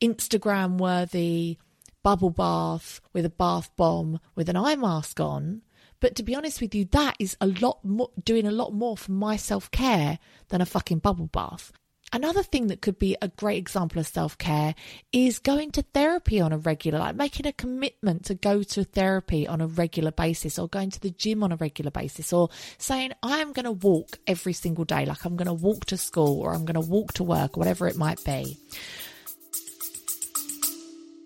Instagram 0.00 0.78
worthy 0.78 1.58
bubble 2.06 2.30
bath 2.30 3.00
with 3.12 3.24
a 3.24 3.30
bath 3.30 3.68
bomb 3.74 4.20
with 4.36 4.48
an 4.48 4.54
eye 4.54 4.76
mask 4.76 5.18
on. 5.18 5.60
But 5.98 6.14
to 6.14 6.22
be 6.22 6.36
honest 6.36 6.60
with 6.60 6.72
you, 6.72 6.84
that 6.92 7.16
is 7.18 7.36
a 7.40 7.48
lot 7.48 7.84
more, 7.84 8.10
doing 8.24 8.46
a 8.46 8.52
lot 8.52 8.72
more 8.72 8.96
for 8.96 9.10
my 9.10 9.34
self 9.34 9.72
care 9.72 10.20
than 10.50 10.60
a 10.60 10.66
fucking 10.66 11.00
bubble 11.00 11.26
bath. 11.26 11.72
Another 12.12 12.44
thing 12.44 12.68
that 12.68 12.80
could 12.80 13.00
be 13.00 13.16
a 13.20 13.26
great 13.26 13.58
example 13.58 13.98
of 13.98 14.06
self 14.06 14.38
care 14.38 14.76
is 15.10 15.40
going 15.40 15.72
to 15.72 15.82
therapy 15.82 16.40
on 16.40 16.52
a 16.52 16.58
regular, 16.58 17.00
like 17.00 17.16
making 17.16 17.44
a 17.44 17.52
commitment 17.52 18.26
to 18.26 18.36
go 18.36 18.62
to 18.62 18.84
therapy 18.84 19.48
on 19.48 19.60
a 19.60 19.66
regular 19.66 20.12
basis 20.12 20.60
or 20.60 20.68
going 20.68 20.90
to 20.90 21.00
the 21.00 21.10
gym 21.10 21.42
on 21.42 21.50
a 21.50 21.56
regular 21.56 21.90
basis 21.90 22.32
or 22.32 22.50
saying, 22.78 23.14
I 23.20 23.38
am 23.38 23.52
going 23.52 23.64
to 23.64 23.72
walk 23.72 24.20
every 24.28 24.52
single 24.52 24.84
day, 24.84 25.06
like 25.06 25.24
I'm 25.24 25.34
going 25.34 25.46
to 25.46 25.54
walk 25.54 25.86
to 25.86 25.96
school 25.96 26.40
or 26.40 26.54
I'm 26.54 26.66
going 26.66 26.80
to 26.80 26.88
walk 26.88 27.14
to 27.14 27.24
work, 27.24 27.56
or 27.56 27.58
whatever 27.58 27.88
it 27.88 27.96
might 27.96 28.24
be. 28.24 28.56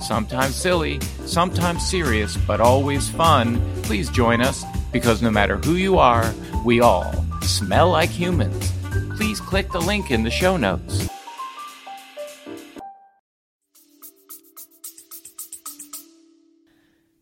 sometimes 0.00 0.54
silly, 0.54 1.00
sometimes 1.26 1.88
serious, 1.88 2.36
but 2.36 2.60
always 2.60 3.08
fun, 3.08 3.60
please 3.82 4.10
join 4.10 4.40
us 4.40 4.64
because 4.92 5.22
no 5.22 5.30
matter 5.30 5.56
who 5.56 5.74
you 5.74 5.98
are, 5.98 6.32
we 6.64 6.80
all 6.80 7.12
smell 7.42 7.90
like 7.90 8.10
humans. 8.10 8.72
Please 9.16 9.40
click 9.40 9.70
the 9.70 9.80
link 9.80 10.10
in 10.10 10.22
the 10.22 10.30
show 10.30 10.56
notes. 10.56 11.08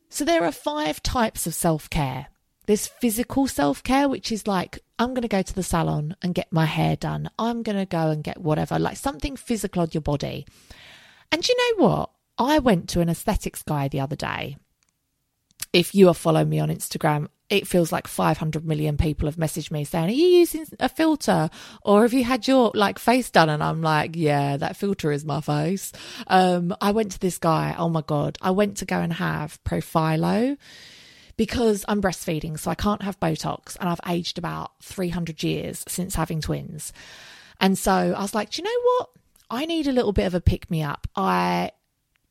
So, 0.09 0.25
there 0.25 0.45
are 0.45 0.52
five 0.52 1.02
types 1.02 1.47
of 1.47 1.52
self 1.52 1.90
care. 1.90 2.28
There's 2.66 2.87
physical 2.87 3.47
self 3.47 3.83
care, 3.83 4.09
which 4.09 4.33
is 4.33 4.47
like, 4.47 4.78
I'm 4.99 5.11
going 5.11 5.23
to 5.23 5.28
go 5.28 5.42
to 5.42 5.54
the 5.54 5.62
salon 5.62 6.16
and 6.23 6.35
get 6.35 6.52
my 6.52 6.64
hair 6.64 6.97
done. 6.97 7.28
I'm 7.38 7.62
going 7.62 7.76
to 7.76 7.85
go 7.87 8.09
and 8.11 8.25
get 8.25 8.40
whatever, 8.40 8.78
like 8.78 8.97
something 8.97 9.37
physical 9.37 9.83
on 9.83 9.88
your 9.92 10.00
body. 10.00 10.47
And 11.30 11.47
you 11.47 11.54
know 11.56 11.87
what? 11.87 12.11
I 12.38 12.59
went 12.59 12.88
to 12.90 13.00
an 13.00 13.09
aesthetics 13.09 13.62
guy 13.62 13.88
the 13.88 14.00
other 14.00 14.16
day. 14.16 14.57
If 15.73 15.95
you 15.95 16.09
are 16.09 16.14
following 16.14 16.49
me 16.49 16.59
on 16.59 16.69
Instagram, 16.69 17.28
it 17.49 17.66
feels 17.66 17.93
like 17.93 18.09
500 18.09 18.64
million 18.64 18.97
people 18.97 19.28
have 19.28 19.37
messaged 19.37 19.71
me 19.71 19.85
saying, 19.85 20.09
Are 20.09 20.12
you 20.12 20.26
using 20.26 20.66
a 20.81 20.88
filter? 20.88 21.49
Or 21.83 22.02
have 22.02 22.12
you 22.12 22.25
had 22.25 22.49
your 22.49 22.73
like 22.75 22.99
face 22.99 23.31
done? 23.31 23.49
And 23.49 23.62
I'm 23.62 23.83
like, 23.83 24.16
Yeah, 24.16 24.57
that 24.57 24.76
filter 24.76 25.12
is 25.12 25.25
my 25.25 25.40
face. 25.40 25.93
Um, 26.26 26.75
I 26.81 26.90
went 26.90 27.12
to 27.12 27.21
this 27.21 27.38
guy. 27.38 27.75
Oh 27.78 27.88
my 27.88 28.02
God. 28.02 28.37
I 28.43 28.50
went 28.50 28.78
to 28.78 28.85
go 28.85 28.99
and 28.99 29.12
have 29.12 29.62
Profhilo 29.64 30.57
because 31.37 31.85
I'm 31.87 32.02
breastfeeding. 32.02 32.59
So 32.59 32.71
I 32.71 32.75
can't 32.75 33.02
have 33.02 33.21
Botox. 33.21 33.76
And 33.78 33.88
I've 33.88 34.00
aged 34.09 34.38
about 34.38 34.73
300 34.83 35.43
years 35.43 35.85
since 35.87 36.16
having 36.16 36.40
twins. 36.40 36.93
And 37.61 37.78
so 37.78 37.93
I 37.93 38.21
was 38.21 38.35
like, 38.35 38.50
Do 38.50 38.62
you 38.62 38.64
know 38.64 38.81
what? 38.83 39.11
I 39.49 39.66
need 39.66 39.87
a 39.87 39.93
little 39.93 40.12
bit 40.12 40.26
of 40.26 40.35
a 40.35 40.40
pick 40.40 40.69
me 40.69 40.83
up. 40.83 41.07
I 41.14 41.71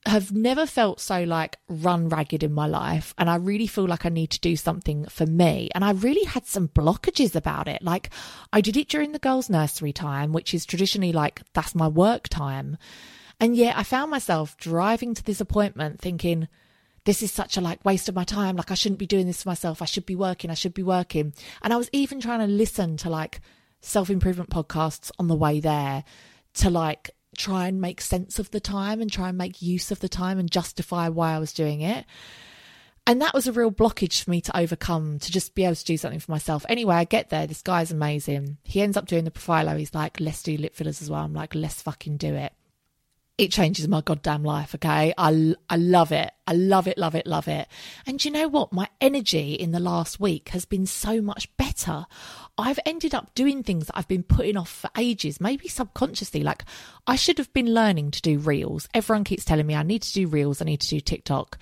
have 0.06 0.32
never 0.32 0.66
felt 0.66 1.00
so 1.00 1.24
like 1.24 1.58
run 1.68 2.10
ragged 2.10 2.44
in 2.44 2.54
my 2.54 2.68
life 2.68 3.14
and 3.18 3.30
I 3.30 3.36
really 3.36 3.66
feel 3.66 3.86
like 3.86 4.06
I 4.06 4.10
need 4.10 4.30
to 4.32 4.40
do 4.40 4.56
something 4.56 5.06
for 5.06 5.26
me. 5.26 5.70
And 5.74 5.84
I 5.84 5.92
really 5.92 6.26
had 6.26 6.46
some 6.46 6.68
blockages 6.68 7.36
about 7.36 7.68
it. 7.68 7.82
Like 7.82 8.12
I 8.54 8.62
did 8.62 8.78
it 8.78 8.88
during 8.88 9.14
the 9.14 9.20
girls 9.20 9.50
nursery 9.50 9.94
time 9.94 10.32
which 10.32 10.54
is 10.54 10.66
traditionally 10.66 11.12
like 11.12 11.42
that's 11.54 11.74
my 11.74 11.88
work 11.88 12.30
time. 12.30 12.78
And 13.40 13.56
yet 13.56 13.78
I 13.78 13.84
found 13.84 14.12
myself 14.12 14.56
driving 14.58 15.14
to 15.16 15.24
this 15.24 15.42
appointment 15.42 16.00
thinking 16.00 16.48
this 17.06 17.24
is 17.24 17.32
such 17.32 17.58
a 17.58 17.62
like 17.62 17.84
waste 17.84 18.08
of 18.08 18.16
my 18.16 18.24
time. 18.24 18.56
Like 18.56 18.72
I 18.72 18.76
shouldn't 18.76 19.00
be 19.00 19.08
doing 19.08 19.26
this 19.26 19.44
for 19.44 19.50
myself. 19.50 19.82
I 19.82 19.86
should 19.86 20.06
be 20.06 20.16
working. 20.16 20.52
I 20.52 20.56
should 20.56 20.74
be 20.74 20.84
working. 20.84 21.34
And 21.64 21.74
I 21.74 21.78
was 21.78 21.90
even 21.92 22.20
trying 22.20 22.40
to 22.40 22.48
listen 22.48 22.98
to 22.98 23.10
like 23.10 23.42
self 23.82 24.10
improvement 24.10 24.50
podcasts 24.50 25.12
on 25.18 25.28
the 25.28 25.36
way 25.36 25.60
there 25.60 26.04
to 26.56 26.70
like 26.70 27.12
try 27.38 27.68
and 27.68 27.80
make 27.82 28.02
sense 28.02 28.40
of 28.40 28.52
the 28.52 28.60
time 28.60 29.02
and 29.02 29.12
try 29.12 29.30
and 29.30 29.38
make 29.38 29.62
use 29.62 29.92
of 29.92 30.00
the 30.00 30.10
time 30.10 30.40
and 30.40 30.50
justify 30.50 31.10
why 31.10 31.34
I 31.34 31.40
was 31.40 31.54
doing 31.54 31.82
it. 31.82 32.06
And 33.08 33.22
that 33.22 33.36
was 33.36 33.46
a 33.46 33.52
real 33.52 33.72
blockage 33.72 34.24
for 34.24 34.32
me 34.32 34.42
to 34.42 34.58
overcome 34.58 35.20
to 35.20 35.32
just 35.32 35.54
be 35.54 35.64
able 35.64 35.76
to 35.76 35.86
do 35.86 35.96
something 35.96 36.20
for 36.20 36.32
myself. 36.32 36.66
Anyway, 36.68 36.96
I 36.96 37.04
get 37.04 37.30
there. 37.30 37.46
This 37.46 37.62
guy's 37.62 37.92
amazing. 37.92 38.58
He 38.64 38.82
ends 38.82 38.98
up 38.98 39.06
doing 39.06 39.26
the 39.26 39.32
Profhilo. 39.32 39.78
He's 39.78 39.94
like, 39.94 40.20
let's 40.20 40.42
do 40.42 40.58
lip 40.58 40.76
fillers 40.76 41.04
as 41.04 41.10
well. 41.10 41.22
I'm 41.22 41.34
like, 41.34 41.54
let's 41.54 41.84
fucking 41.84 42.18
do 42.18 42.34
it. 42.34 42.52
It 43.38 43.52
changes 43.52 43.88
my 43.88 44.02
goddamn 44.02 44.44
life. 44.44 44.74
Okay. 44.76 45.14
I, 45.18 45.56
I 45.70 45.76
love 45.76 46.12
it. 46.12 46.32
I 46.48 46.54
love 46.54 46.88
it, 46.88 46.98
love 46.98 47.16
it, 47.16 47.28
love 47.28 47.48
it. 47.48 47.68
And 48.06 48.24
you 48.24 48.32
know 48.32 48.48
what? 48.48 48.72
My 48.72 48.88
energy 49.02 49.54
in 49.54 49.72
the 49.72 49.80
last 49.80 50.20
week 50.20 50.50
has 50.50 50.64
been 50.64 50.86
so 50.86 51.22
much 51.22 51.56
better. 51.58 52.06
I've 52.58 52.80
ended 52.86 53.14
up 53.14 53.36
doing 53.36 53.62
things 53.62 53.88
that 53.88 53.98
I've 53.98 54.08
been 54.08 54.24
putting 54.24 54.56
off 54.56 54.70
for 54.70 54.90
ages, 54.98 55.42
maybe 55.42 55.68
subconsciously. 55.68 56.44
Like 56.44 56.64
I 57.08 57.18
should 57.18 57.38
have 57.38 57.52
been 57.52 57.74
learning 57.74 58.12
to 58.12 58.22
do 58.22 58.40
reels. 58.40 58.88
Everyone 58.94 59.26
keeps 59.26 59.44
telling 59.44 59.68
me 59.68 59.76
I 59.76 59.84
need 59.84 60.04
to 60.04 60.14
do 60.14 60.28
reels, 60.28 60.62
I 60.62 60.66
need 60.66 60.82
to 60.82 60.90
do 60.90 61.02
TikTok. 61.02 61.58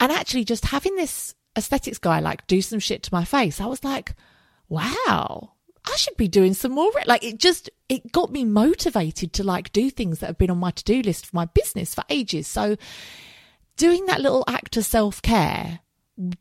And 0.00 0.12
actually, 0.12 0.44
just 0.44 0.64
having 0.66 0.94
this 0.96 1.34
aesthetics 1.56 1.98
guy 1.98 2.20
like 2.20 2.46
do 2.46 2.62
some 2.62 2.78
shit 2.78 3.02
to 3.02 3.14
my 3.14 3.24
face, 3.24 3.60
I 3.60 3.66
was 3.66 3.82
like, 3.84 4.14
wow, 4.68 5.52
should 5.98 6.16
be 6.16 6.28
doing 6.28 6.54
some 6.54 6.72
more. 6.72 6.90
Like 7.06 7.24
it 7.24 7.38
just, 7.38 7.70
it 7.88 8.12
got 8.12 8.32
me 8.32 8.44
motivated 8.44 9.32
to 9.34 9.44
like 9.44 9.72
do 9.72 9.90
things 9.90 10.20
that 10.20 10.26
have 10.26 10.38
been 10.38 10.50
on 10.50 10.58
my 10.58 10.70
to 10.70 10.84
do 10.84 11.02
list 11.02 11.26
for 11.26 11.36
my 11.36 11.46
business 11.46 11.94
for 11.94 12.04
ages. 12.08 12.46
So 12.46 12.76
doing 13.76 14.06
that 14.06 14.20
little 14.20 14.44
act 14.46 14.76
of 14.76 14.84
self 14.84 15.22
care 15.22 15.80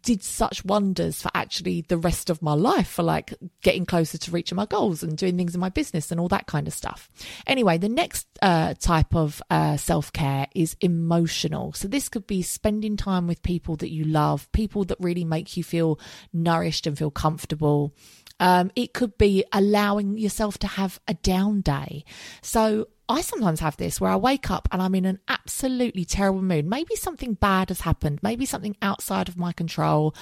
did 0.02 0.24
such 0.24 0.66
wonders 0.66 1.22
for 1.22 1.30
actually 1.36 1.82
the 1.82 1.98
rest 1.98 2.30
of 2.30 2.42
my 2.42 2.54
life 2.54 2.88
for 2.88 3.04
like 3.04 3.34
getting 3.62 3.86
closer 3.86 4.18
to 4.18 4.32
reaching 4.32 4.56
my 4.56 4.66
goals 4.66 5.04
and 5.04 5.18
doing 5.18 5.38
things 5.38 5.54
in 5.54 5.62
my 5.62 5.70
business 5.70 6.12
and 6.12 6.20
all 6.20 6.28
that 6.28 6.48
kind 6.48 6.68
of 6.68 6.74
stuff. 6.74 7.10
Anyway, 7.46 7.78
the 7.78 7.90
next 7.90 8.28
uh, 8.42 8.74
type 8.80 9.16
of 9.16 9.42
uh, 9.50 9.78
self 9.78 10.12
care 10.12 10.48
is 10.56 10.76
emotional. 10.82 11.74
So 11.74 11.88
this 11.88 12.10
could 12.10 12.26
be 12.26 12.42
spending 12.42 12.98
time 12.98 13.28
with 13.28 13.44
people 13.44 13.76
that 13.78 13.92
you 13.92 14.04
love, 14.04 14.52
people 14.52 14.84
that 14.86 14.98
really 15.00 15.26
make 15.26 15.56
you 15.56 15.64
feel 15.64 16.00
nourished 16.34 16.88
and 16.88 16.98
feel 16.98 17.12
comfortable. 17.12 17.94
Um, 18.40 18.72
it 18.76 18.94
could 18.94 19.18
be 19.18 19.44
allowing 19.52 20.18
yourself 20.18 20.58
to 20.60 20.68
have 20.68 21.00
a 21.08 21.16
down 21.16 21.62
day. 21.62 22.06
So 22.42 22.88
I 23.10 23.22
sometimes 23.22 23.62
have 23.62 23.78
this 23.78 24.02
where 24.02 24.12
I 24.12 24.16
wake 24.18 24.52
up 24.52 24.68
and 24.72 24.82
I'm 24.82 24.96
in 24.96 25.06
an 25.06 25.20
absolutely 25.28 26.06
terrible 26.06 26.42
mood. 26.42 26.66
Maybe 26.66 26.96
something 26.96 27.34
bad 27.34 27.70
has 27.70 27.82
happened, 27.82 28.20
maybe 28.22 28.46
something 28.46 28.76
outside 28.82 29.30
of 29.30 29.38
my 29.38 29.54
control. 29.54 30.14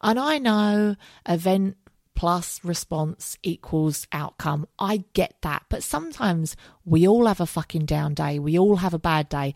And 0.00 0.18
I 0.18 0.38
know 0.38 0.96
event 1.28 1.76
plus 2.14 2.62
response 2.64 3.38
equals 3.42 4.06
outcome. 4.12 4.66
I 4.78 5.04
get 5.12 5.34
that. 5.42 5.64
But 5.68 5.82
sometimes 5.82 6.56
we 6.84 7.06
all 7.06 7.26
have 7.26 7.40
a 7.40 7.46
fucking 7.46 7.86
down 7.86 8.14
day. 8.14 8.38
We 8.38 8.58
all 8.58 8.76
have 8.76 8.94
a 8.94 8.98
bad 8.98 9.28
day. 9.28 9.54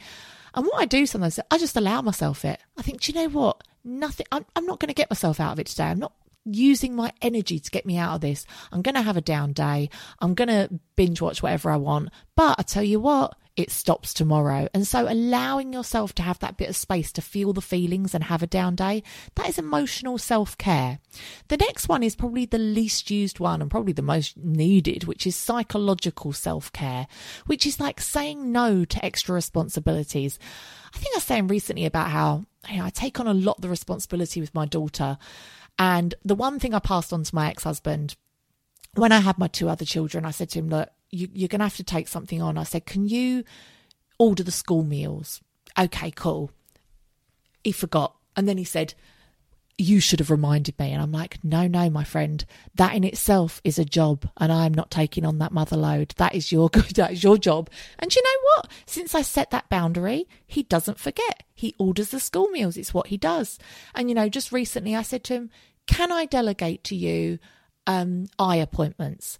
And 0.54 0.64
what 0.64 0.80
I 0.80 0.86
do 0.86 1.06
sometimes, 1.06 1.38
I 1.50 1.58
just 1.58 1.76
allow 1.76 2.00
myself 2.00 2.44
it. 2.44 2.60
I 2.78 2.82
think, 2.82 3.00
do 3.00 3.12
you 3.12 3.18
know 3.18 3.28
what? 3.28 3.62
Nothing, 3.84 4.26
I'm, 4.32 4.44
I'm 4.54 4.66
not 4.66 4.80
going 4.80 4.88
to 4.88 4.94
get 4.94 5.10
myself 5.10 5.38
out 5.38 5.52
of 5.52 5.60
it 5.60 5.66
today. 5.66 5.84
I'm 5.84 5.98
not 5.98 6.12
using 6.46 6.94
my 6.94 7.12
energy 7.20 7.58
to 7.58 7.70
get 7.70 7.86
me 7.86 7.98
out 7.98 8.14
of 8.14 8.20
this. 8.20 8.46
I'm 8.72 8.82
going 8.82 8.94
to 8.94 9.02
have 9.02 9.16
a 9.16 9.22
down 9.22 9.52
day. 9.52 9.90
I'm 10.20 10.34
going 10.34 10.48
to 10.48 10.68
binge 10.94 11.20
watch 11.20 11.42
whatever 11.42 11.70
I 11.70 11.76
want. 11.76 12.10
But 12.34 12.56
I 12.58 12.62
tell 12.62 12.82
you 12.82 13.00
what, 13.00 13.36
it 13.56 13.70
stops 13.70 14.12
tomorrow. 14.12 14.68
And 14.74 14.86
so 14.86 15.10
allowing 15.10 15.72
yourself 15.72 16.14
to 16.16 16.22
have 16.22 16.38
that 16.40 16.58
bit 16.58 16.68
of 16.68 16.76
space 16.76 17.10
to 17.12 17.22
feel 17.22 17.52
the 17.54 17.62
feelings 17.62 18.14
and 18.14 18.24
have 18.24 18.42
a 18.42 18.46
down 18.46 18.74
day, 18.74 19.02
that 19.34 19.48
is 19.48 19.58
emotional 19.58 20.18
self 20.18 20.56
care. 20.58 20.98
The 21.48 21.56
next 21.56 21.88
one 21.88 22.02
is 22.02 22.14
probably 22.14 22.44
the 22.44 22.58
least 22.58 23.10
used 23.10 23.40
one 23.40 23.62
and 23.62 23.70
probably 23.70 23.94
the 23.94 24.02
most 24.02 24.36
needed, 24.36 25.04
which 25.04 25.26
is 25.26 25.36
psychological 25.36 26.32
self 26.32 26.70
care, 26.72 27.06
which 27.46 27.66
is 27.66 27.80
like 27.80 28.00
saying 28.00 28.52
no 28.52 28.84
to 28.84 29.04
extra 29.04 29.34
responsibilities. 29.34 30.38
I 30.94 30.98
think 30.98 31.14
I 31.14 31.18
was 31.18 31.24
saying 31.24 31.48
recently 31.48 31.86
about 31.86 32.10
how 32.10 32.44
you 32.68 32.78
know, 32.78 32.84
I 32.84 32.90
take 32.90 33.18
on 33.20 33.26
a 33.26 33.34
lot 33.34 33.56
of 33.56 33.62
the 33.62 33.68
responsibility 33.68 34.40
with 34.40 34.54
my 34.54 34.66
daughter 34.66 35.16
and 35.78 36.14
the 36.24 36.34
one 36.34 36.58
thing 36.58 36.74
I 36.74 36.78
passed 36.78 37.12
on 37.12 37.22
to 37.22 37.34
my 37.34 37.50
ex 37.50 37.64
husband 37.64 38.16
when 38.94 39.12
I 39.12 39.20
had 39.20 39.38
my 39.38 39.48
two 39.48 39.68
other 39.68 39.84
children, 39.84 40.24
I 40.24 40.30
said 40.30 40.48
to 40.50 40.58
him, 40.58 40.68
Look, 40.68 40.88
you, 41.10 41.28
you're 41.32 41.48
going 41.48 41.60
to 41.60 41.66
have 41.66 41.76
to 41.76 41.84
take 41.84 42.08
something 42.08 42.40
on. 42.40 42.58
I 42.58 42.64
said, 42.64 42.86
Can 42.86 43.06
you 43.08 43.44
order 44.18 44.42
the 44.42 44.50
school 44.50 44.82
meals? 44.82 45.40
Okay, 45.78 46.10
cool. 46.10 46.50
He 47.62 47.72
forgot. 47.72 48.16
And 48.36 48.48
then 48.48 48.58
he 48.58 48.64
said, 48.64 48.94
you 49.78 50.00
should 50.00 50.20
have 50.20 50.30
reminded 50.30 50.78
me. 50.78 50.92
And 50.92 51.02
I'm 51.02 51.12
like, 51.12 51.38
no, 51.44 51.66
no, 51.66 51.90
my 51.90 52.04
friend, 52.04 52.44
that 52.74 52.94
in 52.94 53.04
itself 53.04 53.60
is 53.62 53.78
a 53.78 53.84
job, 53.84 54.28
and 54.38 54.50
I'm 54.50 54.72
not 54.72 54.90
taking 54.90 55.24
on 55.24 55.38
that 55.38 55.52
mother 55.52 55.76
load. 55.76 56.14
That 56.16 56.34
is 56.34 56.50
your 56.50 56.68
good, 56.72 56.96
that 56.96 57.12
is 57.12 57.22
your 57.22 57.36
job. 57.36 57.68
And 57.98 58.14
you 58.14 58.22
know 58.22 58.40
what? 58.56 58.70
Since 58.86 59.14
I 59.14 59.22
set 59.22 59.50
that 59.50 59.68
boundary, 59.68 60.26
he 60.46 60.62
doesn't 60.62 60.98
forget. 60.98 61.42
He 61.54 61.74
orders 61.78 62.10
the 62.10 62.20
school 62.20 62.48
meals. 62.48 62.76
It's 62.76 62.94
what 62.94 63.08
he 63.08 63.16
does. 63.16 63.58
And 63.94 64.08
you 64.08 64.14
know, 64.14 64.28
just 64.28 64.52
recently 64.52 64.96
I 64.96 65.02
said 65.02 65.24
to 65.24 65.34
him, 65.34 65.50
can 65.86 66.12
I 66.12 66.26
delegate 66.26 66.84
to 66.84 66.96
you 66.96 67.38
um, 67.86 68.26
eye 68.38 68.56
appointments? 68.56 69.38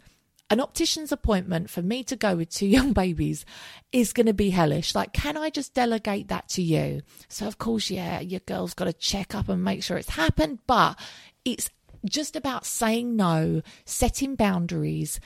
an 0.51 0.61
optician's 0.61 1.11
appointment 1.13 1.71
for 1.71 1.83
me 1.83 2.05
to 2.05 2.17
go 2.17 2.37
with 2.37 2.51
two 2.51 2.67
young 2.77 2.93
babies 2.93 3.45
is 3.93 4.13
going 4.13 4.27
to 4.27 4.35
be 4.35 4.51
hellish. 4.51 4.95
Like, 4.95 5.13
can 5.13 5.37
I 5.37 5.51
just 5.51 5.75
delegate 5.75 6.29
that 6.29 6.49
to 6.51 6.63
you? 6.63 7.03
So, 7.29 7.47
of 7.47 7.59
course, 7.59 7.91
yeah, 7.91 8.21
your 8.21 8.41
girl's 8.41 8.75
got 8.75 8.85
to 8.85 8.93
check 8.93 9.35
up 9.35 9.49
and 9.49 9.65
make 9.65 9.83
sure 9.83 9.97
it's 9.97 10.11
happened, 10.11 10.61
but 10.67 10.99
it's 11.45 11.71
just 12.09 12.37
about 12.37 12.65
saying 12.65 13.17
no, 13.17 13.63
setting 13.85 14.37
boundaries, 14.37 15.19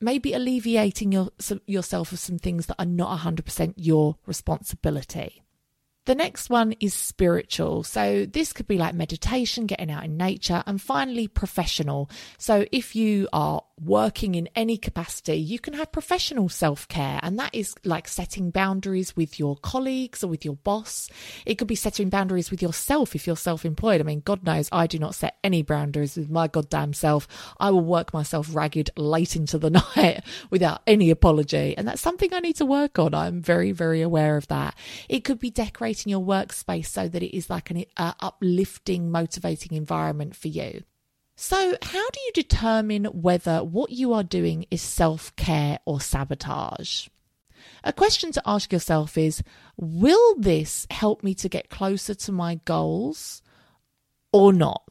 maybe 0.00 0.34
alleviating 0.34 1.12
your, 1.12 1.30
yourself 1.66 2.12
of 2.12 2.18
some 2.18 2.38
things 2.38 2.66
that 2.66 2.76
are 2.78 2.84
not 2.84 3.20
100% 3.20 3.74
your 3.76 4.16
responsibility. 4.26 5.42
The 6.06 6.14
next 6.14 6.50
one 6.50 6.72
is 6.78 6.94
spiritual. 6.94 7.82
So, 7.82 8.26
this 8.26 8.52
could 8.52 8.68
be 8.68 8.78
like 8.78 8.94
meditation, 8.94 9.66
getting 9.66 9.90
out 9.90 10.04
in 10.04 10.16
nature, 10.16 10.62
and 10.64 10.80
finally, 10.80 11.26
professional. 11.26 12.08
So, 12.38 12.64
if 12.70 12.94
you 12.94 13.28
are 13.32 13.62
working 13.82 14.36
in 14.36 14.48
any 14.54 14.78
capacity, 14.78 15.34
you 15.34 15.58
can 15.58 15.74
have 15.74 15.90
professional 15.90 16.48
self 16.48 16.86
care, 16.86 17.18
and 17.24 17.40
that 17.40 17.52
is 17.52 17.74
like 17.84 18.06
setting 18.06 18.50
boundaries 18.52 19.16
with 19.16 19.40
your 19.40 19.56
colleagues 19.56 20.22
or 20.22 20.28
with 20.28 20.44
your 20.44 20.54
boss. 20.54 21.10
It 21.44 21.56
could 21.56 21.66
be 21.66 21.74
setting 21.74 22.08
boundaries 22.08 22.52
with 22.52 22.62
yourself 22.62 23.16
if 23.16 23.26
you're 23.26 23.34
self 23.34 23.64
employed. 23.64 24.00
I 24.00 24.04
mean, 24.04 24.22
God 24.24 24.44
knows 24.44 24.68
I 24.70 24.86
do 24.86 25.00
not 25.00 25.16
set 25.16 25.38
any 25.42 25.62
boundaries 25.62 26.16
with 26.16 26.30
my 26.30 26.46
goddamn 26.46 26.92
self. 26.92 27.26
I 27.58 27.70
will 27.70 27.84
work 27.84 28.14
myself 28.14 28.54
ragged 28.54 28.90
late 28.96 29.34
into 29.34 29.58
the 29.58 29.70
night 29.96 30.22
without 30.50 30.82
any 30.86 31.10
apology, 31.10 31.76
and 31.76 31.88
that's 31.88 32.00
something 32.00 32.32
I 32.32 32.38
need 32.38 32.56
to 32.56 32.64
work 32.64 33.00
on. 33.00 33.12
I'm 33.12 33.42
very, 33.42 33.72
very 33.72 34.02
aware 34.02 34.36
of 34.36 34.46
that. 34.46 34.76
It 35.08 35.24
could 35.24 35.40
be 35.40 35.50
decorating 35.50 35.95
creating 35.96 36.10
your 36.10 36.20
workspace 36.20 36.86
so 36.86 37.08
that 37.08 37.22
it 37.22 37.36
is 37.36 37.48
like 37.48 37.70
an 37.70 37.84
uh, 37.96 38.12
uplifting, 38.20 39.10
motivating 39.10 39.76
environment 39.76 40.36
for 40.36 40.48
you. 40.48 40.82
So, 41.36 41.76
how 41.82 42.10
do 42.10 42.20
you 42.20 42.32
determine 42.34 43.04
whether 43.06 43.62
what 43.62 43.90
you 43.90 44.12
are 44.12 44.22
doing 44.22 44.66
is 44.70 44.82
self 44.82 45.34
care 45.36 45.78
or 45.84 46.00
sabotage? 46.00 47.08
A 47.84 47.92
question 47.92 48.32
to 48.32 48.42
ask 48.44 48.72
yourself 48.72 49.16
is 49.16 49.42
Will 49.76 50.34
this 50.36 50.86
help 50.90 51.22
me 51.22 51.34
to 51.34 51.48
get 51.48 51.70
closer 51.70 52.14
to 52.14 52.32
my 52.32 52.56
goals 52.64 53.42
or 54.32 54.52
not? 54.52 54.82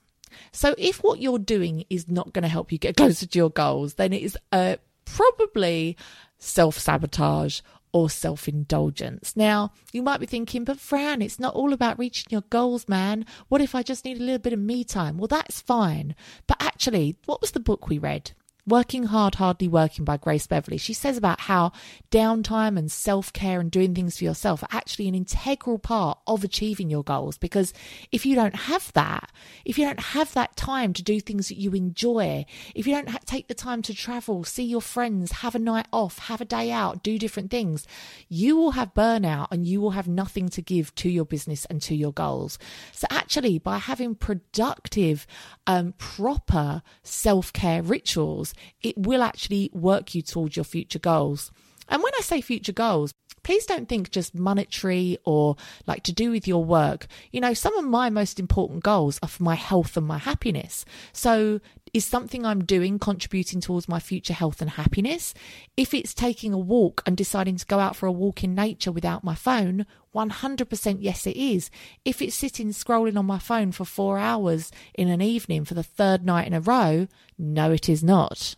So, 0.52 0.76
if 0.78 1.04
what 1.04 1.20
you're 1.20 1.40
doing 1.40 1.86
is 1.90 2.08
not 2.08 2.34
going 2.34 2.44
to 2.44 2.50
help 2.50 2.72
you 2.72 2.78
get 2.78 2.98
closer 2.98 3.26
to 3.26 3.38
your 3.38 3.52
goals, 3.52 3.96
then 3.96 4.14
it 4.14 4.22
is 4.22 4.38
uh, 4.52 4.76
probably 5.06 5.98
self 6.38 6.78
sabotage 6.78 7.62
or 7.96 8.10
self 8.10 8.50
indulgence. 8.50 9.38
Now, 9.38 9.72
you 9.94 10.04
might 10.04 10.20
be 10.20 10.26
thinking, 10.26 10.66
but 10.66 10.82
Fran, 10.82 11.22
it's 11.22 11.40
not 11.40 11.56
all 11.56 11.72
about 11.72 11.98
reaching 11.98 12.26
your 12.30 12.42
goals, 12.50 12.90
man. 12.90 13.26
What 13.48 13.62
if 13.62 13.74
I 13.74 13.84
just 13.84 14.04
need 14.04 14.18
a 14.18 14.24
little 14.24 14.38
bit 14.38 14.52
of 14.52 14.60
me 14.60 14.84
time? 14.84 15.18
Well, 15.18 15.30
that's 15.30 15.62
fine. 15.62 16.14
But 16.46 16.58
actually, 16.60 17.16
what 17.26 17.40
was 17.40 17.52
the 17.52 17.62
book 17.62 17.88
we 17.88 17.98
read? 17.98 18.34
Working 18.68 19.04
Hard, 19.04 19.36
Hardly 19.36 19.68
Working 19.68 20.06
by 20.06 20.18
Grace 20.18 20.48
Beverley. 20.48 20.78
She 20.78 20.94
says 20.94 21.18
about 21.18 21.42
how 21.42 21.72
downtime 22.10 22.80
and 22.80 22.92
self 22.92 23.32
care 23.32 23.60
and 23.60 23.70
doing 23.70 23.94
things 23.94 24.18
for 24.18 24.24
yourself 24.24 24.64
are 24.64 24.70
actually 24.72 25.08
an 25.08 25.14
integral 25.14 25.78
part 25.78 26.18
of 26.26 26.44
achieving 26.44 26.90
your 26.90 27.04
goals. 27.04 27.38
Because 27.38 27.74
if 28.12 28.26
you 28.26 28.34
don't 28.34 28.56
have 28.56 28.92
that, 28.94 29.32
if 29.66 29.78
you 29.78 29.86
don't 29.86 30.00
have 30.00 30.34
that 30.34 30.56
time 30.56 30.94
to 30.94 31.04
do 31.04 31.20
things 31.20 31.50
that 31.50 31.60
you 31.60 31.74
enjoy, 31.74 32.44
if 32.74 32.88
you 32.88 32.96
don't 32.96 33.10
ha- 33.10 33.20
take 33.24 33.48
the 33.48 33.54
time 33.54 33.84
to 33.84 33.94
travel, 33.94 34.44
see 34.44 34.64
your 34.64 34.82
friends, 34.82 35.32
have 35.32 35.54
a 35.54 35.60
night 35.60 35.88
off, 35.94 36.18
have 36.18 36.42
a 36.42 36.46
day 36.46 36.72
out, 36.72 37.04
do 37.04 37.20
different 37.20 37.52
things, 37.52 37.86
you 38.30 38.58
will 38.58 38.72
have 38.72 38.96
burnout 38.96 39.50
and 39.52 39.68
you 39.68 39.80
will 39.80 39.92
have 39.92 40.08
nothing 40.08 40.50
to 40.50 40.64
give 40.64 40.96
to 40.96 41.08
your 41.08 41.26
business 41.26 41.66
and 41.66 41.84
to 41.84 41.96
your 41.96 42.14
goals. 42.14 42.58
So, 42.94 43.06
actually, 43.12 43.60
by 43.60 43.78
having 43.78 44.16
productive, 44.16 45.28
um, 45.68 45.94
proper 46.00 46.82
self 47.04 47.54
care 47.54 47.84
rituals, 47.84 48.55
it 48.82 48.98
will 48.98 49.24
actually 49.24 49.70
work 49.74 50.16
you 50.16 50.22
towards 50.22 50.56
your 50.56 50.66
future 50.66 51.00
goals. 51.00 51.52
And 51.88 52.02
when 52.02 52.14
I 52.18 52.22
say 52.22 52.42
future 52.42 52.72
goals, 52.72 53.14
please 53.46 53.68
don't 53.68 53.88
think 53.88 54.10
just 54.10 54.34
monetary 54.34 55.20
or 55.24 55.56
like 55.86 56.02
to 56.04 56.12
do 56.12 56.32
with 56.32 56.48
your 56.48 56.66
work. 56.66 57.06
You 57.32 57.40
know, 57.40 57.54
some 57.54 57.78
of 57.78 57.86
my 57.86 58.10
most 58.10 58.40
important 58.40 58.84
goals 58.84 59.20
are 59.22 59.30
for 59.30 59.44
my 59.44 59.54
health 59.54 59.96
and 59.96 60.08
my 60.08 60.18
happiness. 60.18 60.84
So, 61.14 61.62
is 61.96 62.04
something 62.04 62.46
I'm 62.46 62.66
doing 62.66 63.00
contributing 63.00 63.62
towards 63.62 63.88
my 63.88 64.02
future 64.02 64.34
health 64.34 64.60
and 64.60 64.72
happiness? 64.72 65.34
If 65.78 65.94
it's 65.94 66.14
taking 66.14 66.52
a 66.52 66.58
walk 66.58 67.02
and 67.06 67.16
deciding 67.16 67.56
to 67.56 67.66
go 67.66 67.80
out 67.80 67.96
for 67.96 68.06
a 68.06 68.12
walk 68.12 68.44
in 68.44 68.54
nature 68.54 68.92
without 68.92 69.24
my 69.24 69.34
phone, 69.34 69.86
100% 70.14 70.98
yes, 71.00 71.26
it 71.26 71.38
is. 71.38 71.72
If 72.04 72.22
it's 72.22 72.36
sitting 72.36 72.72
scrolling 72.72 73.18
on 73.18 73.26
my 73.26 73.40
phone 73.40 73.72
for 73.72 73.86
four 73.86 74.20
hours 74.20 74.74
in 74.94 75.08
an 75.08 75.22
evening 75.22 75.64
for 75.64 75.74
the 75.74 75.84
third 75.84 76.26
night 76.26 76.48
in 76.48 76.54
a 76.54 76.60
row, 76.60 77.08
no, 77.38 77.72
it 77.72 77.88
is 77.88 78.04
not. 78.04 78.58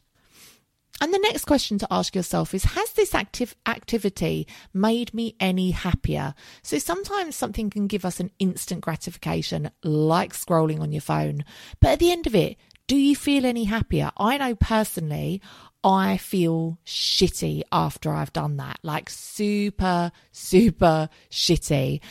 And 1.00 1.14
the 1.14 1.20
next 1.20 1.46
question 1.46 1.78
to 1.78 1.88
ask 1.92 2.16
yourself 2.16 2.56
is 2.56 2.64
Has 2.64 2.92
this 2.94 3.14
active 3.14 3.56
activity 3.68 4.48
made 4.74 5.14
me 5.14 5.36
any 5.40 5.72
happier? 5.72 6.34
So 6.64 6.80
sometimes 6.80 7.36
something 7.36 7.70
can 7.70 7.86
give 7.86 8.04
us 8.04 8.20
an 8.20 8.32
instant 8.40 8.82
gratification, 8.82 9.70
like 9.84 10.34
scrolling 10.34 10.82
on 10.82 10.92
your 10.92 11.02
phone. 11.02 11.46
But 11.80 11.92
at 11.92 12.00
the 12.00 12.12
end 12.12 12.26
of 12.26 12.34
it, 12.34 12.58
do 12.88 12.96
you 12.96 13.16
feel 13.16 13.46
any 13.46 13.66
happier? 13.66 14.12
I 14.18 14.38
know 14.38 14.56
personally, 14.56 15.42
I 15.84 16.18
feel 16.18 16.80
shitty 16.86 17.64
after 17.72 18.12
I've 18.12 18.34
done 18.34 18.58
that, 18.58 18.80
like 18.84 19.10
super, 19.10 20.12
super 20.32 21.10
shitty. 21.30 22.02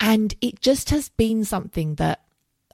And 0.00 0.34
it 0.40 0.60
just 0.60 0.90
has 0.90 1.08
been 1.08 1.44
something 1.44 1.94
that 1.96 2.24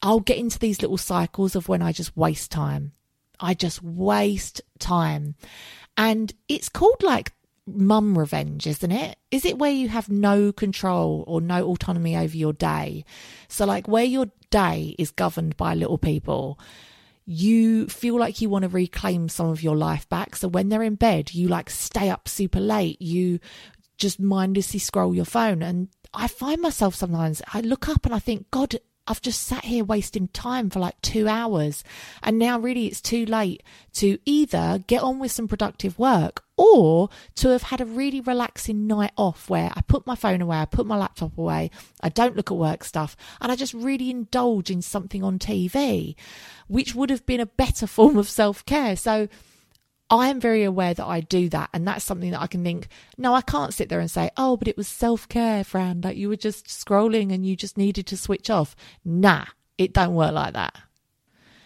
I'll 0.03 0.20
get 0.20 0.38
into 0.38 0.59
these 0.59 0.83
little 0.83 0.96
cycles 0.99 1.55
of 1.55 1.68
when 1.68 1.83
I 1.83 1.92
just 1.92 2.16
waste 2.16 2.51
time. 2.51 2.92
I 3.38 3.55
just 3.55 3.83
waste 3.83 4.61
time. 4.79 5.35
And 5.96 6.33
it's 6.49 6.68
called 6.68 7.03
like 7.03 7.33
mum 7.66 8.18
revenge, 8.18 8.66
isn't 8.66 8.90
it? 8.90 9.18
Is 9.31 9.44
it 9.44 9.59
where 9.59 9.70
you 9.70 9.88
have 9.88 10.09
no 10.09 10.53
control 10.53 11.25
or 11.27 11.40
no 11.40 11.66
autonomy 11.68 12.16
over 12.16 12.37
your 12.37 12.53
day? 12.53 13.05
So, 13.49 13.64
like, 13.66 13.87
where 13.88 14.05
your 14.05 14.27
day 14.51 14.94
is 14.99 15.11
governed 15.11 15.57
by 15.57 15.75
little 15.75 15.99
people, 15.99 16.59
you 17.27 17.87
feel 17.87 18.19
like 18.19 18.41
you 18.41 18.49
want 18.49 18.63
to 18.63 18.69
reclaim 18.69 19.29
some 19.29 19.49
of 19.49 19.63
your 19.63 19.77
life 19.77 20.09
back. 20.09 20.37
So, 20.37 20.49
when 20.49 20.69
they're 20.69 20.83
in 20.83 20.95
bed, 20.97 21.35
you 21.35 21.49
like 21.49 21.71
stay 21.71 22.11
up 22.11 22.29
super 22.29 22.61
late, 22.61 23.01
you 23.01 23.41
just 23.97 24.19
mindlessly 24.19 24.81
scroll 24.81 25.15
your 25.15 25.25
phone. 25.25 25.63
And 25.63 25.89
I 26.13 26.29
find 26.29 26.61
myself 26.61 26.95
sometimes, 26.95 27.43
I 27.53 27.61
look 27.61 27.89
up 27.89 28.05
and 28.07 28.15
I 28.15 28.19
think, 28.19 28.51
God, 28.51 28.77
I've 29.07 29.23
just 29.23 29.43
sat 29.43 29.65
here 29.65 29.85
wasting 29.85 30.29
time 30.29 30.71
for 30.71 30.79
like 30.79 31.01
two 31.03 31.29
hours. 31.29 31.83
And 32.23 32.39
now, 32.39 32.59
really, 32.59 32.87
it's 32.87 33.01
too 33.01 33.27
late 33.27 33.63
to 33.95 34.19
either 34.25 34.83
get 34.87 35.03
on 35.03 35.19
with 35.19 35.33
some 35.33 35.49
productive 35.49 35.99
work 35.99 36.45
or 36.61 37.09
to 37.37 37.49
have 37.49 37.62
had 37.62 37.81
a 37.81 37.87
really 37.87 38.20
relaxing 38.20 38.87
night 38.87 39.12
off 39.16 39.49
where 39.49 39.70
I 39.75 39.81
put 39.81 40.07
my 40.07 40.14
phone 40.14 40.42
away, 40.42 40.59
I 40.59 40.66
put 40.66 40.85
my 40.85 40.99
laptop 40.99 41.38
away, 41.38 41.70
I 42.03 42.11
don't 42.11 42.37
look 42.37 42.51
at 42.51 42.57
work 42.59 42.85
stuff, 42.85 43.16
and 43.40 43.51
I 43.51 43.57
just 43.57 43.73
really 43.73 44.11
indulge 44.11 44.70
in 44.70 44.83
something 44.83 45.25
on 45.25 45.38
TV, 45.38 46.16
which 46.68 46.94
would 46.94 47.09
have 47.09 47.25
been 47.25 47.40
a 47.40 47.46
better 47.46 47.87
form 47.96 48.18
of 48.18 48.29
self 48.29 48.62
care. 48.66 48.94
So, 48.94 49.29
I 50.11 50.29
am 50.29 50.38
very 50.38 50.64
aware 50.64 50.92
that 50.92 51.07
I 51.07 51.20
do 51.20 51.49
that. 51.51 51.70
And 51.73 51.87
that's 51.87 52.05
something 52.05 52.33
that 52.33 52.42
I 52.42 52.49
can 52.49 52.64
think, 52.64 52.88
no, 53.16 53.33
I 53.33 53.42
can't 53.42 53.73
sit 53.73 53.88
there 53.88 54.01
and 54.01 54.11
say, 54.11 54.29
oh, 54.37 54.57
but 54.57 54.68
it 54.68 54.77
was 54.77 54.88
self 54.88 55.29
care, 55.29 55.64
Fran. 55.64 56.03
Like 56.03 56.16
you 56.18 56.29
were 56.29 56.37
just 56.37 56.66
scrolling 56.66 57.33
and 57.33 57.46
you 57.46 57.57
just 57.57 57.79
needed 57.79 58.07
to 58.09 58.16
switch 58.16 58.51
off. 58.51 58.75
Nah, 59.05 59.44
it 59.79 59.94
don't 59.94 60.14
work 60.14 60.33
like 60.33 60.55
that. 60.55 60.77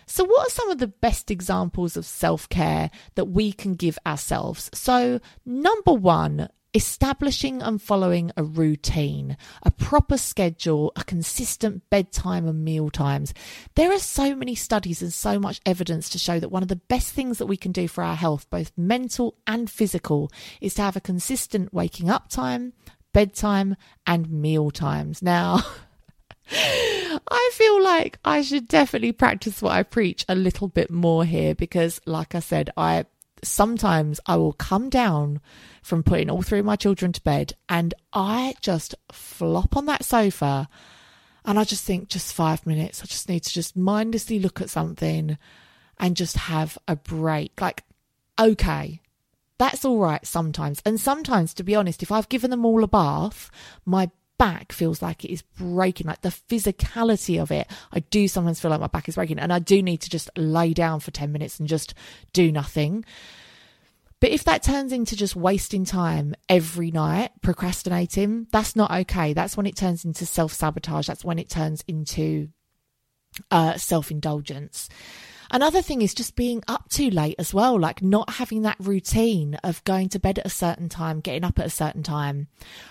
So, 0.06 0.24
what 0.24 0.48
are 0.48 0.50
some 0.50 0.70
of 0.70 0.78
the 0.78 0.88
best 0.88 1.30
examples 1.30 1.96
of 1.96 2.04
self 2.04 2.48
care 2.48 2.90
that 3.14 3.26
we 3.26 3.52
can 3.52 3.74
give 3.74 3.98
ourselves? 4.06 4.70
So, 4.74 5.20
number 5.44 5.92
one, 5.92 6.48
establishing 6.74 7.62
and 7.62 7.80
following 7.80 8.32
a 8.36 8.42
routine, 8.42 9.36
a 9.62 9.70
proper 9.70 10.18
schedule, 10.18 10.92
a 10.96 11.04
consistent 11.04 11.88
bedtime 11.88 12.48
and 12.48 12.64
meal 12.64 12.90
times. 12.90 13.32
There 13.76 13.92
are 13.92 13.98
so 13.98 14.34
many 14.34 14.56
studies 14.56 15.00
and 15.00 15.12
so 15.12 15.38
much 15.38 15.60
evidence 15.64 16.08
to 16.10 16.18
show 16.18 16.40
that 16.40 16.50
one 16.50 16.62
of 16.62 16.68
the 16.68 16.76
best 16.76 17.12
things 17.12 17.38
that 17.38 17.46
we 17.46 17.56
can 17.56 17.70
do 17.70 17.86
for 17.86 18.02
our 18.02 18.16
health, 18.16 18.50
both 18.50 18.72
mental 18.76 19.36
and 19.46 19.70
physical, 19.70 20.30
is 20.60 20.74
to 20.74 20.82
have 20.82 20.96
a 20.96 21.00
consistent 21.00 21.72
waking 21.72 22.10
up 22.10 22.28
time, 22.28 22.72
bedtime, 23.12 23.76
and 24.04 24.28
meal 24.28 24.72
times. 24.72 25.22
Now, 25.22 25.60
I 27.30 27.50
feel 27.54 27.82
like 27.82 28.18
I 28.24 28.42
should 28.42 28.68
definitely 28.68 29.12
practice 29.12 29.62
what 29.62 29.72
I 29.72 29.82
preach 29.82 30.24
a 30.28 30.34
little 30.34 30.68
bit 30.68 30.90
more 30.90 31.24
here 31.24 31.54
because, 31.54 32.00
like 32.06 32.34
I 32.34 32.40
said, 32.40 32.70
I 32.76 33.06
sometimes 33.42 34.20
I 34.26 34.36
will 34.36 34.52
come 34.52 34.88
down 34.88 35.40
from 35.82 36.02
putting 36.02 36.30
all 36.30 36.42
three 36.42 36.60
of 36.60 36.64
my 36.64 36.76
children 36.76 37.12
to 37.12 37.20
bed 37.22 37.54
and 37.68 37.92
I 38.12 38.54
just 38.60 38.94
flop 39.12 39.76
on 39.76 39.86
that 39.86 40.04
sofa 40.04 40.68
and 41.44 41.58
I 41.58 41.64
just 41.64 41.84
think, 41.84 42.08
just 42.08 42.32
five 42.32 42.66
minutes. 42.66 43.02
I 43.02 43.06
just 43.06 43.28
need 43.28 43.40
to 43.40 43.52
just 43.52 43.76
mindlessly 43.76 44.38
look 44.38 44.60
at 44.60 44.70
something 44.70 45.36
and 45.98 46.16
just 46.16 46.36
have 46.36 46.78
a 46.88 46.96
break. 46.96 47.60
Like, 47.60 47.84
okay, 48.40 49.02
that's 49.58 49.84
all 49.84 49.98
right 49.98 50.24
sometimes. 50.26 50.80
And 50.86 50.98
sometimes, 50.98 51.52
to 51.54 51.62
be 51.62 51.74
honest, 51.74 52.02
if 52.02 52.10
I've 52.10 52.30
given 52.30 52.50
them 52.50 52.64
all 52.64 52.82
a 52.82 52.88
bath, 52.88 53.50
my 53.84 54.10
back 54.44 54.72
feels 54.72 55.00
like 55.00 55.24
it 55.24 55.32
is 55.32 55.40
breaking, 55.40 56.06
like 56.06 56.20
the 56.20 56.28
physicality 56.28 57.40
of 57.40 57.50
it. 57.50 57.66
I 57.92 58.00
do 58.00 58.28
sometimes 58.28 58.60
feel 58.60 58.70
like 58.70 58.80
my 58.80 58.88
back 58.88 59.08
is 59.08 59.14
breaking, 59.14 59.38
and 59.38 59.50
I 59.50 59.58
do 59.58 59.82
need 59.82 60.02
to 60.02 60.10
just 60.10 60.28
lay 60.36 60.74
down 60.74 61.00
for 61.00 61.10
10 61.10 61.32
minutes 61.32 61.58
and 61.58 61.66
just 61.66 61.94
do 62.34 62.52
nothing. 62.52 63.06
But 64.20 64.32
if 64.32 64.44
that 64.44 64.62
turns 64.62 64.92
into 64.92 65.16
just 65.16 65.34
wasting 65.34 65.86
time 65.86 66.34
every 66.46 66.90
night, 66.90 67.30
procrastinating, 67.40 68.46
that's 68.52 68.76
not 68.76 68.90
okay. 68.90 69.32
That's 69.32 69.56
when 69.56 69.64
it 69.64 69.76
turns 69.76 70.04
into 70.04 70.26
self 70.26 70.52
sabotage. 70.52 71.06
That's 71.06 71.24
when 71.24 71.38
it 71.38 71.48
turns 71.48 71.82
into 71.88 72.48
uh, 73.50 73.78
self 73.78 74.10
indulgence. 74.10 74.90
Another 75.50 75.82
thing 75.82 76.02
is 76.02 76.14
just 76.14 76.36
being 76.36 76.62
up 76.68 76.88
too 76.88 77.10
late 77.10 77.36
as 77.38 77.52
well, 77.52 77.78
like 77.78 78.02
not 78.02 78.30
having 78.30 78.62
that 78.62 78.76
routine 78.80 79.54
of 79.62 79.84
going 79.84 80.08
to 80.10 80.18
bed 80.18 80.38
at 80.38 80.46
a 80.46 80.50
certain 80.50 80.88
time, 80.88 81.20
getting 81.20 81.44
up 81.44 81.58
at 81.58 81.66
a 81.66 81.70
certain 81.70 82.02
time. 82.02 82.48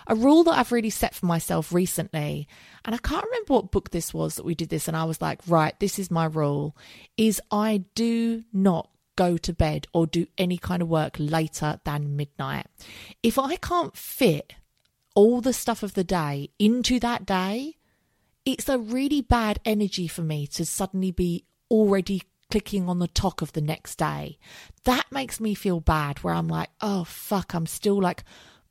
A 0.07 0.15
rule 0.15 0.43
that 0.43 0.57
I've 0.57 0.71
really 0.71 0.89
set 0.89 1.15
for 1.15 1.25
myself 1.25 1.73
recently, 1.73 2.47
and 2.85 2.93
I 2.95 2.99
can't 2.99 3.25
remember 3.25 3.53
what 3.53 3.71
book 3.71 3.91
this 3.91 4.13
was 4.13 4.35
that 4.35 4.45
we 4.45 4.55
did 4.55 4.69
this, 4.69 4.87
and 4.87 4.95
I 4.95 5.03
was 5.05 5.21
like, 5.21 5.41
right, 5.47 5.77
this 5.79 5.99
is 5.99 6.11
my 6.11 6.25
rule, 6.25 6.75
is 7.17 7.41
I 7.51 7.83
do 7.95 8.43
not 8.53 8.89
go 9.15 9.37
to 9.37 9.53
bed 9.53 9.87
or 9.93 10.07
do 10.07 10.25
any 10.37 10.57
kind 10.57 10.81
of 10.81 10.87
work 10.87 11.15
later 11.19 11.79
than 11.83 12.15
midnight. 12.15 12.67
If 13.21 13.37
I 13.37 13.55
can't 13.57 13.95
fit 13.95 14.53
all 15.15 15.41
the 15.41 15.53
stuff 15.53 15.83
of 15.83 15.93
the 15.93 16.03
day 16.03 16.49
into 16.57 16.99
that 16.99 17.25
day, 17.25 17.77
it's 18.45 18.67
a 18.67 18.79
really 18.79 19.21
bad 19.21 19.59
energy 19.63 20.07
for 20.07 20.21
me 20.21 20.47
to 20.47 20.65
suddenly 20.65 21.11
be 21.11 21.45
already 21.69 22.23
clicking 22.53 22.87
on 22.87 22.99
the 22.99 23.07
talk 23.07 23.41
of 23.41 23.51
the 23.53 23.61
next 23.61 23.95
day. 23.95 24.37
That 24.83 25.11
makes 25.11 25.39
me 25.39 25.55
feel 25.55 25.79
bad 25.79 26.19
where 26.19 26.35
I'm 26.35 26.47
like, 26.47 26.69
oh 26.81 27.03
fuck, 27.03 27.55
I'm 27.55 27.65
still 27.65 27.99
like 27.99 28.23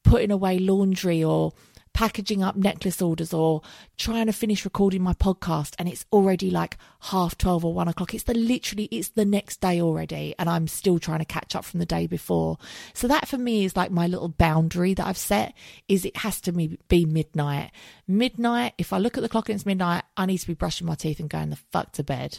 putting 0.05 0.31
away 0.31 0.61
laundry 0.61 1.25
or 1.25 1.53
packaging 1.93 2.45
up 2.45 2.55
necklace 2.55 3.03
orders 3.03 3.35
or 3.35 3.61
trying 3.99 4.27
to 4.27 4.33
finish 4.33 4.65
recording 4.65 5.03
my 5.03 5.15
podcast 5.15 5.75
and 5.81 5.89
it's 5.89 6.07
already 6.13 6.49
like 6.49 6.79
half 7.01 7.37
12 7.37 7.65
or 7.65 7.75
1 7.75 7.89
o'clock. 7.89 8.15
It's 8.15 8.23
the 8.23 8.35
literally 8.35 8.85
it's 8.85 9.09
the 9.09 9.25
next 9.25 9.61
day 9.61 9.81
already 9.81 10.33
and 10.39 10.49
i'm 10.49 10.69
still 10.69 11.01
trying 11.01 11.19
to 11.19 11.25
catch 11.25 11.57
up 11.57 11.65
from 11.65 11.81
the 11.81 11.87
day 11.87 12.07
before. 12.07 12.59
So 12.95 13.09
that 13.09 13.27
for 13.27 13.37
me 13.37 13.65
is 13.65 13.75
like 13.75 13.91
my 13.91 14.07
little 14.07 14.29
boundary 14.29 14.95
that 14.95 15.09
i've 15.09 15.19
set 15.19 15.55
is 15.89 16.05
it 16.05 16.19
has 16.19 16.41
to 16.43 16.53
be 16.53 17.05
midnight. 17.05 17.73
Midnight 18.07 18.75
if 18.79 18.93
i 18.93 18.99
look 18.99 19.19
at 19.19 19.23
the 19.23 19.29
clock 19.29 19.49
and 19.49 19.57
it's 19.57 19.67
midnight 19.67 20.05
i 20.17 20.25
need 20.25 20.39
to 20.39 20.47
be 20.47 20.55
brushing 20.55 20.87
my 20.87 20.95
teeth 20.95 21.19
and 21.19 21.29
going 21.29 21.51
the 21.51 21.57
fuck 21.57 21.91
to 21.95 22.05
bed 22.05 22.39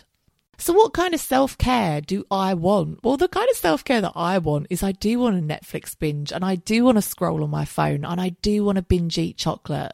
so, 0.58 0.72
what 0.72 0.94
kind 0.94 1.14
of 1.14 1.20
self 1.20 1.58
care 1.58 2.00
do 2.00 2.26
I 2.30 2.54
want? 2.54 3.04
Well, 3.04 3.18
the 3.18 3.28
kind 3.28 3.50
of 3.50 3.58
self 3.58 3.84
care 3.84 4.02
that 4.02 4.14
I 4.16 4.38
want 4.38 4.68
is 4.70 4.84
I 4.84 4.92
do 4.92 5.20
want 5.20 5.38
a 5.38 5.42
Netflix 5.42 5.98
binge 5.98 6.32
and 6.32 6.46
I 6.46 6.56
do 6.56 6.86
want 6.86 6.98
to 6.98 7.02
scroll 7.02 7.44
on 7.44 7.50
my 7.50 7.66
phone 7.66 8.06
and 8.06 8.22
I 8.22 8.30
do 8.30 8.64
want 8.64 8.76
to 8.76 8.84
binge 8.84 9.18
eat 9.18 9.38
chocolate. 9.38 9.94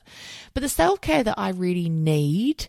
But 0.53 0.61
the 0.61 0.69
self 0.69 1.01
care 1.01 1.23
that 1.23 1.39
I 1.39 1.49
really 1.49 1.89
need 1.89 2.67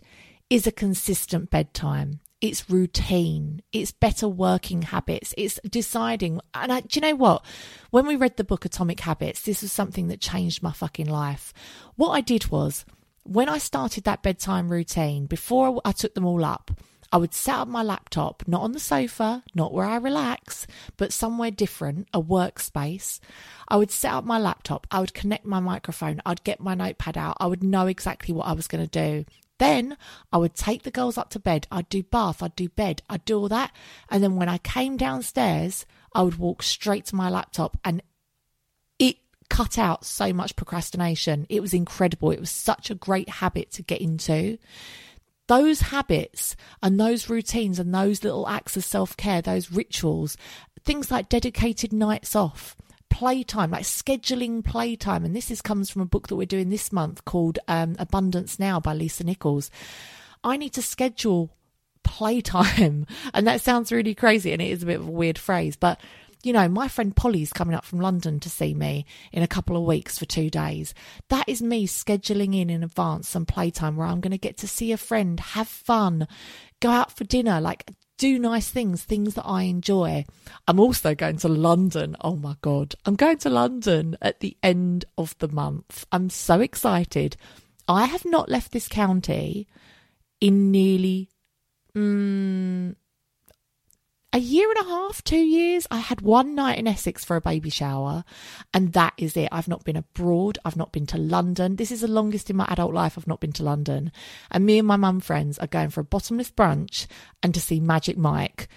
is 0.49 0.65
a 0.65 0.71
consistent 0.71 1.49
bedtime. 1.49 2.21
It's 2.39 2.69
routine. 2.69 3.61
It's 3.71 3.91
better 3.91 4.27
working 4.27 4.83
habits. 4.83 5.33
It's 5.37 5.59
deciding. 5.69 6.39
And 6.53 6.71
I, 6.71 6.81
do 6.81 6.99
you 6.99 7.01
know 7.01 7.15
what? 7.15 7.45
When 7.91 8.07
we 8.07 8.15
read 8.15 8.37
the 8.37 8.43
book 8.43 8.65
Atomic 8.65 9.01
Habits, 9.01 9.41
this 9.41 9.61
was 9.61 9.71
something 9.71 10.07
that 10.07 10.21
changed 10.21 10.63
my 10.63 10.71
fucking 10.71 11.07
life. 11.07 11.53
What 11.97 12.09
I 12.09 12.21
did 12.21 12.47
was, 12.47 12.83
when 13.23 13.47
I 13.47 13.59
started 13.59 14.05
that 14.05 14.23
bedtime 14.23 14.71
routine, 14.71 15.27
before 15.27 15.79
I 15.85 15.91
took 15.91 16.15
them 16.15 16.25
all 16.25 16.43
up, 16.43 16.71
I 17.11 17.17
would 17.17 17.33
set 17.33 17.55
up 17.55 17.67
my 17.67 17.83
laptop, 17.83 18.43
not 18.47 18.61
on 18.61 18.71
the 18.71 18.79
sofa, 18.79 19.43
not 19.53 19.73
where 19.73 19.85
I 19.85 19.97
relax, 19.97 20.65
but 20.95 21.11
somewhere 21.11 21.51
different, 21.51 22.07
a 22.13 22.21
workspace. 22.21 23.19
I 23.67 23.75
would 23.75 23.91
set 23.91 24.13
up 24.13 24.23
my 24.23 24.39
laptop, 24.39 24.87
I 24.89 25.01
would 25.01 25.13
connect 25.13 25.45
my 25.45 25.59
microphone, 25.59 26.21
I'd 26.25 26.43
get 26.43 26.61
my 26.61 26.73
notepad 26.73 27.17
out, 27.17 27.37
I 27.39 27.47
would 27.47 27.63
know 27.63 27.87
exactly 27.87 28.33
what 28.33 28.47
I 28.47 28.53
was 28.53 28.67
going 28.67 28.87
to 28.87 28.89
do. 28.89 29.25
Then 29.59 29.97
I 30.31 30.37
would 30.37 30.55
take 30.55 30.83
the 30.83 30.91
girls 30.91 31.17
up 31.17 31.29
to 31.31 31.39
bed, 31.39 31.67
I'd 31.69 31.89
do 31.89 32.01
bath, 32.01 32.41
I'd 32.41 32.55
do 32.55 32.69
bed, 32.69 33.03
I'd 33.09 33.25
do 33.25 33.37
all 33.37 33.49
that. 33.49 33.71
And 34.09 34.23
then 34.23 34.37
when 34.37 34.49
I 34.49 34.57
came 34.57 34.95
downstairs, 34.95 35.85
I 36.15 36.23
would 36.23 36.37
walk 36.37 36.63
straight 36.63 37.05
to 37.07 37.15
my 37.15 37.29
laptop 37.29 37.77
and 37.83 38.01
it 38.97 39.17
cut 39.49 39.77
out 39.77 40.05
so 40.05 40.33
much 40.33 40.55
procrastination. 40.55 41.45
It 41.49 41.61
was 41.61 41.73
incredible. 41.73 42.31
It 42.31 42.39
was 42.39 42.49
such 42.49 42.89
a 42.89 42.95
great 42.95 43.29
habit 43.29 43.69
to 43.73 43.83
get 43.83 44.01
into 44.01 44.57
those 45.51 45.81
habits 45.81 46.55
and 46.81 46.97
those 46.97 47.29
routines 47.29 47.77
and 47.77 47.93
those 47.93 48.23
little 48.23 48.47
acts 48.47 48.77
of 48.77 48.85
self 48.85 49.17
care, 49.17 49.41
those 49.41 49.69
rituals, 49.69 50.37
things 50.85 51.11
like 51.11 51.27
dedicated 51.27 51.91
nights 51.91 52.37
off, 52.37 52.77
playtime, 53.09 53.71
like 53.71 53.83
scheduling 53.83 54.63
playtime. 54.63 55.25
And 55.25 55.35
this 55.35 55.51
is 55.51 55.61
comes 55.61 55.89
from 55.89 56.03
a 56.03 56.05
book 56.05 56.29
that 56.29 56.37
we're 56.37 56.45
doing 56.45 56.69
this 56.69 56.93
month 56.93 57.25
called 57.25 57.59
um, 57.67 57.97
Abundance 57.99 58.59
Now 58.59 58.79
by 58.79 58.93
Lisa 58.93 59.25
Nichols. 59.25 59.69
I 60.41 60.55
need 60.55 60.71
to 60.71 60.81
schedule 60.81 61.51
playtime. 62.03 63.05
And 63.33 63.45
that 63.45 63.59
sounds 63.59 63.91
really 63.91 64.15
crazy 64.15 64.53
and 64.53 64.61
it 64.61 64.71
is 64.71 64.83
a 64.83 64.85
bit 64.85 65.01
of 65.01 65.07
a 65.07 65.11
weird 65.11 65.37
phrase, 65.37 65.75
but 65.75 65.99
you 66.43 66.53
know, 66.53 66.67
my 66.67 66.87
friend 66.87 67.15
Polly's 67.15 67.53
coming 67.53 67.75
up 67.75 67.85
from 67.85 67.99
London 67.99 68.39
to 68.39 68.49
see 68.49 68.73
me 68.73 69.05
in 69.31 69.43
a 69.43 69.47
couple 69.47 69.77
of 69.77 69.83
weeks 69.83 70.17
for 70.17 70.25
two 70.25 70.49
days. 70.49 70.93
That 71.29 71.47
is 71.47 71.61
me 71.61 71.87
scheduling 71.87 72.59
in 72.59 72.69
in 72.69 72.83
advance 72.83 73.29
some 73.29 73.45
playtime 73.45 73.95
where 73.95 74.07
I'm 74.07 74.21
going 74.21 74.31
to 74.31 74.37
get 74.37 74.57
to 74.57 74.67
see 74.67 74.91
a 74.91 74.97
friend, 74.97 75.39
have 75.39 75.67
fun, 75.67 76.27
go 76.79 76.89
out 76.89 77.15
for 77.15 77.23
dinner, 77.23 77.61
like 77.61 77.91
do 78.17 78.37
nice 78.37 78.69
things, 78.69 79.03
things 79.03 79.33
that 79.33 79.45
I 79.45 79.63
enjoy. 79.63 80.25
I'm 80.67 80.79
also 80.79 81.15
going 81.15 81.37
to 81.37 81.47
London. 81.47 82.15
Oh 82.21 82.35
my 82.35 82.55
God. 82.61 82.93
I'm 83.05 83.15
going 83.15 83.37
to 83.39 83.49
London 83.49 84.15
at 84.21 84.41
the 84.41 84.55
end 84.61 85.05
of 85.17 85.35
the 85.39 85.47
month. 85.47 86.05
I'm 86.11 86.29
so 86.29 86.59
excited. 86.59 87.35
I 87.87 88.05
have 88.05 88.25
not 88.25 88.47
left 88.47 88.71
this 88.71 88.87
county 88.87 89.67
in 90.39 90.71
nearly 90.71 91.29
mm, 91.95 92.95
a 94.33 94.39
year 94.39 94.69
and 94.69 94.85
a 94.85 94.89
half, 94.89 95.23
two 95.23 95.37
years. 95.37 95.85
I 95.91 95.97
had 95.97 96.21
one 96.21 96.55
night 96.55 96.77
in 96.79 96.87
Essex 96.87 97.25
for 97.25 97.35
a 97.35 97.41
baby 97.41 97.69
shower, 97.69 98.23
and 98.73 98.93
that 98.93 99.13
is 99.17 99.35
it. 99.35 99.49
I've 99.51 99.67
not 99.67 99.83
been 99.83 99.97
abroad. 99.97 100.57
I've 100.63 100.77
not 100.77 100.91
been 100.91 101.05
to 101.07 101.17
London. 101.17 101.75
This 101.75 101.91
is 101.91 102.01
the 102.01 102.07
longest 102.07 102.49
in 102.49 102.55
my 102.55 102.65
adult 102.69 102.93
life 102.93 103.17
I've 103.17 103.27
not 103.27 103.41
been 103.41 103.51
to 103.53 103.63
London. 103.63 104.11
And 104.49 104.65
me 104.65 104.79
and 104.79 104.87
my 104.87 104.95
mum 104.95 105.19
friends 105.19 105.59
are 105.59 105.67
going 105.67 105.89
for 105.89 105.99
a 106.01 106.05
bottomless 106.05 106.51
brunch 106.51 107.07
and 107.43 107.53
to 107.53 107.59
see 107.59 107.79
Magic 107.79 108.17
Mike. 108.17 108.69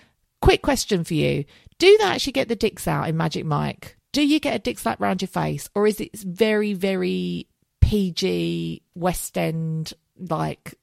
Quick 0.43 0.63
question 0.63 1.05
for 1.05 1.15
you 1.15 1.45
Do 1.79 1.97
they 1.99 2.05
actually 2.05 2.33
get 2.33 2.49
the 2.49 2.57
dicks 2.57 2.89
out 2.89 3.09
in 3.09 3.17
Magic 3.17 3.45
Mike? 3.45 3.97
Do 4.13 4.27
you 4.27 4.41
get 4.41 4.55
a 4.57 4.61
dick 4.61 4.79
slap 4.79 5.01
round 5.01 5.23
your 5.23 5.29
face, 5.29 5.69
or 5.75 5.87
is 5.87 6.01
it 6.01 6.17
very, 6.17 6.73
very 6.73 7.49
PG 7.81 8.83
West 8.95 9.37
End 9.37 9.93
like 10.19 10.75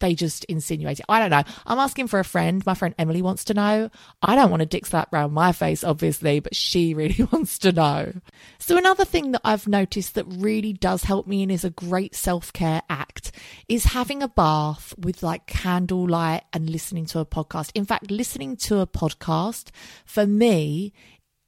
they 0.00 0.14
just 0.14 0.44
insinuate 0.46 1.00
it. 1.00 1.06
I 1.08 1.20
don't 1.20 1.30
know. 1.30 1.42
I'm 1.66 1.78
asking 1.78 2.08
for 2.08 2.18
a 2.18 2.24
friend. 2.24 2.64
My 2.66 2.74
friend 2.74 2.94
Emily 2.98 3.22
wants 3.22 3.44
to 3.44 3.54
know. 3.54 3.90
I 4.20 4.34
don't 4.34 4.50
want 4.50 4.62
a 4.62 4.66
dick 4.66 4.86
slap 4.86 5.12
round 5.12 5.32
my 5.32 5.52
face, 5.52 5.84
obviously, 5.84 6.40
but 6.40 6.54
she 6.54 6.94
really 7.00 7.24
wants 7.32 7.58
to 7.60 7.72
know. 7.72 8.12
So, 8.58 8.76
another 8.76 9.04
thing 9.04 9.32
that 9.32 9.42
I've 9.44 9.68
noticed 9.68 10.14
that 10.14 10.26
really 10.26 10.72
does 10.72 11.04
help 11.04 11.26
me 11.26 11.42
and 11.42 11.52
is 11.52 11.64
a 11.64 11.70
great 11.70 12.14
self 12.14 12.52
care 12.52 12.82
act 12.88 13.32
is 13.68 13.84
having 13.84 14.22
a 14.22 14.28
bath 14.28 14.94
with 14.98 15.22
like 15.22 15.46
candlelight 15.46 16.42
and 16.52 16.68
listening 16.68 17.06
to 17.06 17.20
a 17.20 17.26
podcast. 17.26 17.70
In 17.74 17.84
fact, 17.84 18.10
listening 18.10 18.56
to 18.56 18.80
a 18.80 18.86
podcast 18.86 19.70
for 20.04 20.26
me 20.26 20.92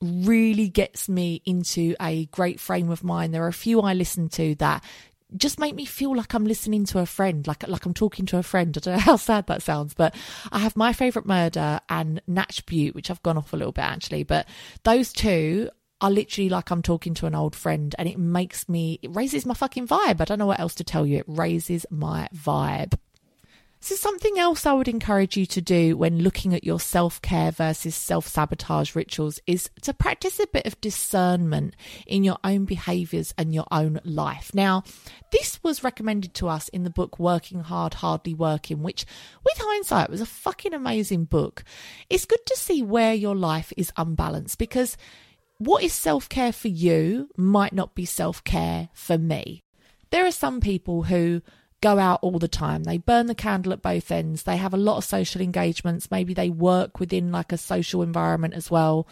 really 0.02 0.68
gets 0.68 1.08
me 1.08 1.40
into 1.46 1.94
a 2.00 2.26
great 2.26 2.58
frame 2.58 2.90
of 2.90 3.04
mind. 3.04 3.32
There 3.32 3.44
are 3.44 3.48
a 3.48 3.52
few 3.52 3.80
I 3.80 3.94
listen 3.94 4.28
to 4.30 4.56
that 4.56 4.84
just 5.36 5.58
make 5.58 5.74
me 5.74 5.84
feel 5.84 6.14
like 6.16 6.34
I'm 6.34 6.44
listening 6.44 6.84
to 6.86 6.98
a 6.98 7.06
friend, 7.06 7.46
like 7.46 7.66
like 7.68 7.86
I'm 7.86 7.94
talking 7.94 8.26
to 8.26 8.38
a 8.38 8.42
friend. 8.42 8.76
I 8.76 8.80
don't 8.80 8.94
know 8.94 9.00
how 9.00 9.16
sad 9.16 9.46
that 9.46 9.62
sounds, 9.62 9.94
but 9.94 10.14
I 10.50 10.58
have 10.58 10.76
my 10.76 10.92
favourite 10.92 11.26
murder 11.26 11.80
and 11.88 12.20
Natch 12.26 12.64
Beaut, 12.66 12.94
which 12.94 13.10
I've 13.10 13.22
gone 13.22 13.38
off 13.38 13.52
a 13.52 13.56
little 13.56 13.72
bit 13.72 13.82
actually, 13.82 14.24
but 14.24 14.46
those 14.84 15.12
two 15.12 15.70
are 16.00 16.10
literally 16.10 16.48
like 16.48 16.70
I'm 16.70 16.82
talking 16.82 17.14
to 17.14 17.26
an 17.26 17.34
old 17.34 17.54
friend 17.54 17.94
and 17.96 18.08
it 18.08 18.18
makes 18.18 18.68
me 18.68 18.98
it 19.02 19.14
raises 19.14 19.46
my 19.46 19.54
fucking 19.54 19.86
vibe. 19.86 20.20
I 20.20 20.24
don't 20.24 20.38
know 20.38 20.46
what 20.46 20.60
else 20.60 20.74
to 20.76 20.84
tell 20.84 21.06
you. 21.06 21.18
It 21.18 21.24
raises 21.28 21.86
my 21.90 22.28
vibe. 22.34 22.94
So, 23.84 23.96
something 23.96 24.38
else 24.38 24.64
I 24.64 24.74
would 24.74 24.86
encourage 24.86 25.36
you 25.36 25.44
to 25.46 25.60
do 25.60 25.96
when 25.96 26.22
looking 26.22 26.54
at 26.54 26.62
your 26.62 26.78
self 26.78 27.20
care 27.20 27.50
versus 27.50 27.96
self 27.96 28.28
sabotage 28.28 28.94
rituals 28.94 29.40
is 29.44 29.68
to 29.80 29.92
practice 29.92 30.38
a 30.38 30.46
bit 30.46 30.66
of 30.66 30.80
discernment 30.80 31.74
in 32.06 32.22
your 32.22 32.38
own 32.44 32.64
behaviors 32.64 33.34
and 33.36 33.52
your 33.52 33.66
own 33.72 33.98
life. 34.04 34.54
Now, 34.54 34.84
this 35.32 35.58
was 35.64 35.82
recommended 35.82 36.32
to 36.34 36.46
us 36.46 36.68
in 36.68 36.84
the 36.84 36.90
book 36.90 37.18
Working 37.18 37.58
Hard, 37.58 37.94
Hardly 37.94 38.34
Working, 38.34 38.84
which, 38.84 39.04
with 39.44 39.58
hindsight, 39.58 40.10
was 40.10 40.20
a 40.20 40.26
fucking 40.26 40.74
amazing 40.74 41.24
book. 41.24 41.64
It's 42.08 42.24
good 42.24 42.46
to 42.46 42.56
see 42.56 42.84
where 42.84 43.14
your 43.14 43.34
life 43.34 43.72
is 43.76 43.92
unbalanced 43.96 44.58
because 44.58 44.96
what 45.58 45.82
is 45.82 45.92
self 45.92 46.28
care 46.28 46.52
for 46.52 46.68
you 46.68 47.30
might 47.36 47.72
not 47.72 47.96
be 47.96 48.04
self 48.04 48.44
care 48.44 48.90
for 48.94 49.18
me. 49.18 49.64
There 50.10 50.24
are 50.24 50.30
some 50.30 50.60
people 50.60 51.02
who 51.02 51.42
go 51.82 51.98
out 51.98 52.20
all 52.22 52.38
the 52.38 52.48
time. 52.48 52.84
They 52.84 52.96
burn 52.96 53.26
the 53.26 53.34
candle 53.34 53.74
at 53.74 53.82
both 53.82 54.10
ends. 54.10 54.44
They 54.44 54.56
have 54.56 54.72
a 54.72 54.78
lot 54.78 54.96
of 54.96 55.04
social 55.04 55.42
engagements. 55.42 56.10
Maybe 56.10 56.32
they 56.32 56.48
work 56.48 56.98
within 56.98 57.30
like 57.30 57.52
a 57.52 57.58
social 57.58 58.02
environment 58.02 58.54
as 58.54 58.70
well. 58.70 59.06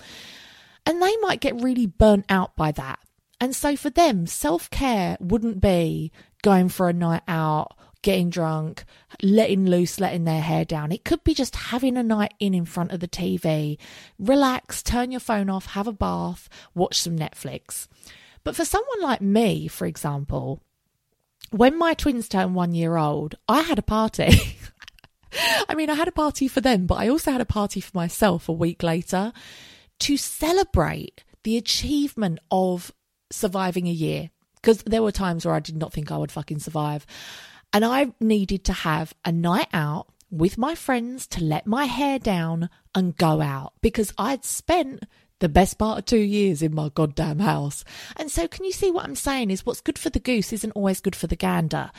And 0.87 1.03
they 1.03 1.15
might 1.19 1.41
get 1.41 1.61
really 1.61 1.87
burnt 1.87 2.25
out 2.31 2.57
by 2.57 2.73
that. 2.73 3.01
And 3.41 3.55
so 3.55 3.77
for 3.77 3.91
them, 3.91 4.27
self 4.27 4.71
care 4.71 5.19
wouldn't 5.21 5.61
be 5.61 6.13
going 6.43 6.69
for 6.69 6.89
a 6.89 6.95
night 6.95 7.23
out, 7.29 7.77
getting 8.03 8.31
drunk, 8.31 8.85
letting 9.23 9.67
loose, 9.67 10.01
letting 10.01 10.25
their 10.25 10.41
hair 10.41 10.65
down. 10.65 10.93
It 10.93 11.05
could 11.05 11.25
be 11.25 11.35
just 11.35 11.57
having 11.57 11.97
a 11.97 12.03
night 12.03 12.35
in 12.39 12.55
in 12.55 12.65
front 12.65 12.93
of 12.93 13.01
the 13.01 13.09
TV, 13.09 13.79
relax, 14.19 14.83
turn 14.83 15.11
your 15.11 15.21
phone 15.21 15.51
off, 15.51 15.67
have 15.67 15.87
a 15.87 15.93
bath, 15.93 16.49
watch 16.75 17.01
some 17.01 17.17
Netflix. 17.17 17.89
But 18.45 18.57
for 18.57 18.65
someone 18.65 19.03
like 19.03 19.21
me, 19.21 19.69
for 19.69 19.87
example, 19.87 20.63
when 21.51 21.77
my 21.79 21.95
twins 21.95 22.29
turned 22.29 22.55
one 22.55 22.75
year 22.75 22.97
old, 22.97 23.35
I 23.49 23.63
had 23.63 23.79
a 23.79 23.83
party. 23.83 24.57
I 25.69 25.75
mean, 25.75 25.91
I 25.91 25.95
had 25.95 26.09
a 26.09 26.13
party 26.13 26.49
for 26.49 26.61
them, 26.61 26.87
but 26.87 26.97
I 26.97 27.09
also 27.09 27.33
had 27.33 27.41
a 27.41 27.47
party 27.47 27.81
for 27.81 27.97
myself 27.97 28.49
a 28.49 28.53
week 28.53 28.83
later 28.83 29.33
to 30.01 30.17
celebrate 30.17 31.25
the 31.45 31.57
achievement 31.57 32.39
of 32.51 32.93
surviving 33.31 33.87
a 33.87 33.93
year. 33.93 34.31
Because 34.57 34.83
there 34.83 35.03
were 35.03 35.13
times 35.13 35.47
where 35.47 35.55
I 35.55 35.61
did 35.61 35.77
not 35.77 35.93
think 35.93 36.11
I 36.11 36.19
would 36.19 36.33
fucking 36.33 36.59
survive. 36.59 37.07
And 37.73 37.85
I 37.85 38.13
needed 38.21 38.65
to 38.65 38.73
have 38.73 39.15
a 39.25 39.33
night 39.33 39.69
out 39.73 40.09
with 40.31 40.59
my 40.59 40.75
friends 40.75 41.27
to 41.29 41.43
let 41.43 41.67
my 41.67 41.87
hair 41.87 42.19
down 42.19 42.69
and 42.95 43.17
go 43.17 43.41
out 43.41 43.73
because 43.81 44.13
I'd 44.19 44.45
spent 44.45 45.05
the 45.41 45.49
best 45.49 45.79
part 45.79 45.99
of 45.99 46.05
two 46.05 46.19
years 46.19 46.63
in 46.63 46.75
my 46.75 46.91
goddamn 46.91 47.41
house. 47.41 47.85
And 48.17 48.31
so, 48.31 48.47
can 48.47 48.65
you 48.65 48.73
see 48.73 48.91
what 48.91 49.05
I'm 49.05 49.17
saying? 49.17 49.51
Is 49.51 49.67
what's 49.67 49.81
good 49.81 49.99
for 49.99 50.11
the 50.11 50.21
goose 50.21 50.53
isn't 50.53 50.73
always 50.73 51.01
good 51.01 51.17
for 51.17 51.27
the 51.27 51.37
gander. 51.37 51.91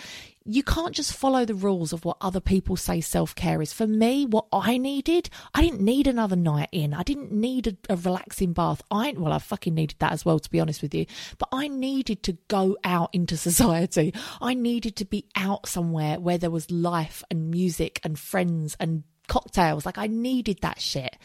You 0.43 0.63
can't 0.63 0.95
just 0.95 1.13
follow 1.13 1.45
the 1.45 1.53
rules 1.53 1.93
of 1.93 2.03
what 2.03 2.17
other 2.19 2.39
people 2.39 2.75
say 2.75 2.99
self 3.01 3.35
care 3.35 3.61
is. 3.61 3.73
For 3.73 3.85
me, 3.85 4.25
what 4.25 4.45
I 4.51 4.77
needed, 4.77 5.29
I 5.53 5.61
didn't 5.61 5.81
need 5.81 6.07
another 6.07 6.35
night 6.35 6.69
in. 6.71 6.95
I 6.95 7.03
didn't 7.03 7.31
need 7.31 7.67
a, 7.67 7.77
a 7.93 7.95
relaxing 7.95 8.53
bath. 8.53 8.81
I 8.89 9.13
well, 9.17 9.33
I 9.33 9.39
fucking 9.39 9.75
needed 9.75 9.97
that 9.99 10.13
as 10.13 10.25
well, 10.25 10.39
to 10.39 10.49
be 10.49 10.59
honest 10.59 10.81
with 10.81 10.95
you. 10.95 11.05
But 11.37 11.49
I 11.51 11.67
needed 11.67 12.23
to 12.23 12.37
go 12.47 12.77
out 12.83 13.09
into 13.13 13.37
society. 13.49 14.13
I 14.39 14.53
needed 14.53 14.95
to 14.97 15.05
be 15.05 15.25
out 15.35 15.67
somewhere 15.67 16.19
where 16.19 16.39
there 16.39 16.49
was 16.49 16.71
life 16.71 17.23
and 17.29 17.51
music 17.51 17.99
and 18.03 18.17
friends 18.17 18.75
and 18.79 19.03
cocktails. 19.31 19.85
Like 19.85 19.97
I 19.97 20.07
needed 20.07 20.59
that 20.61 20.81
shit. 20.81 21.15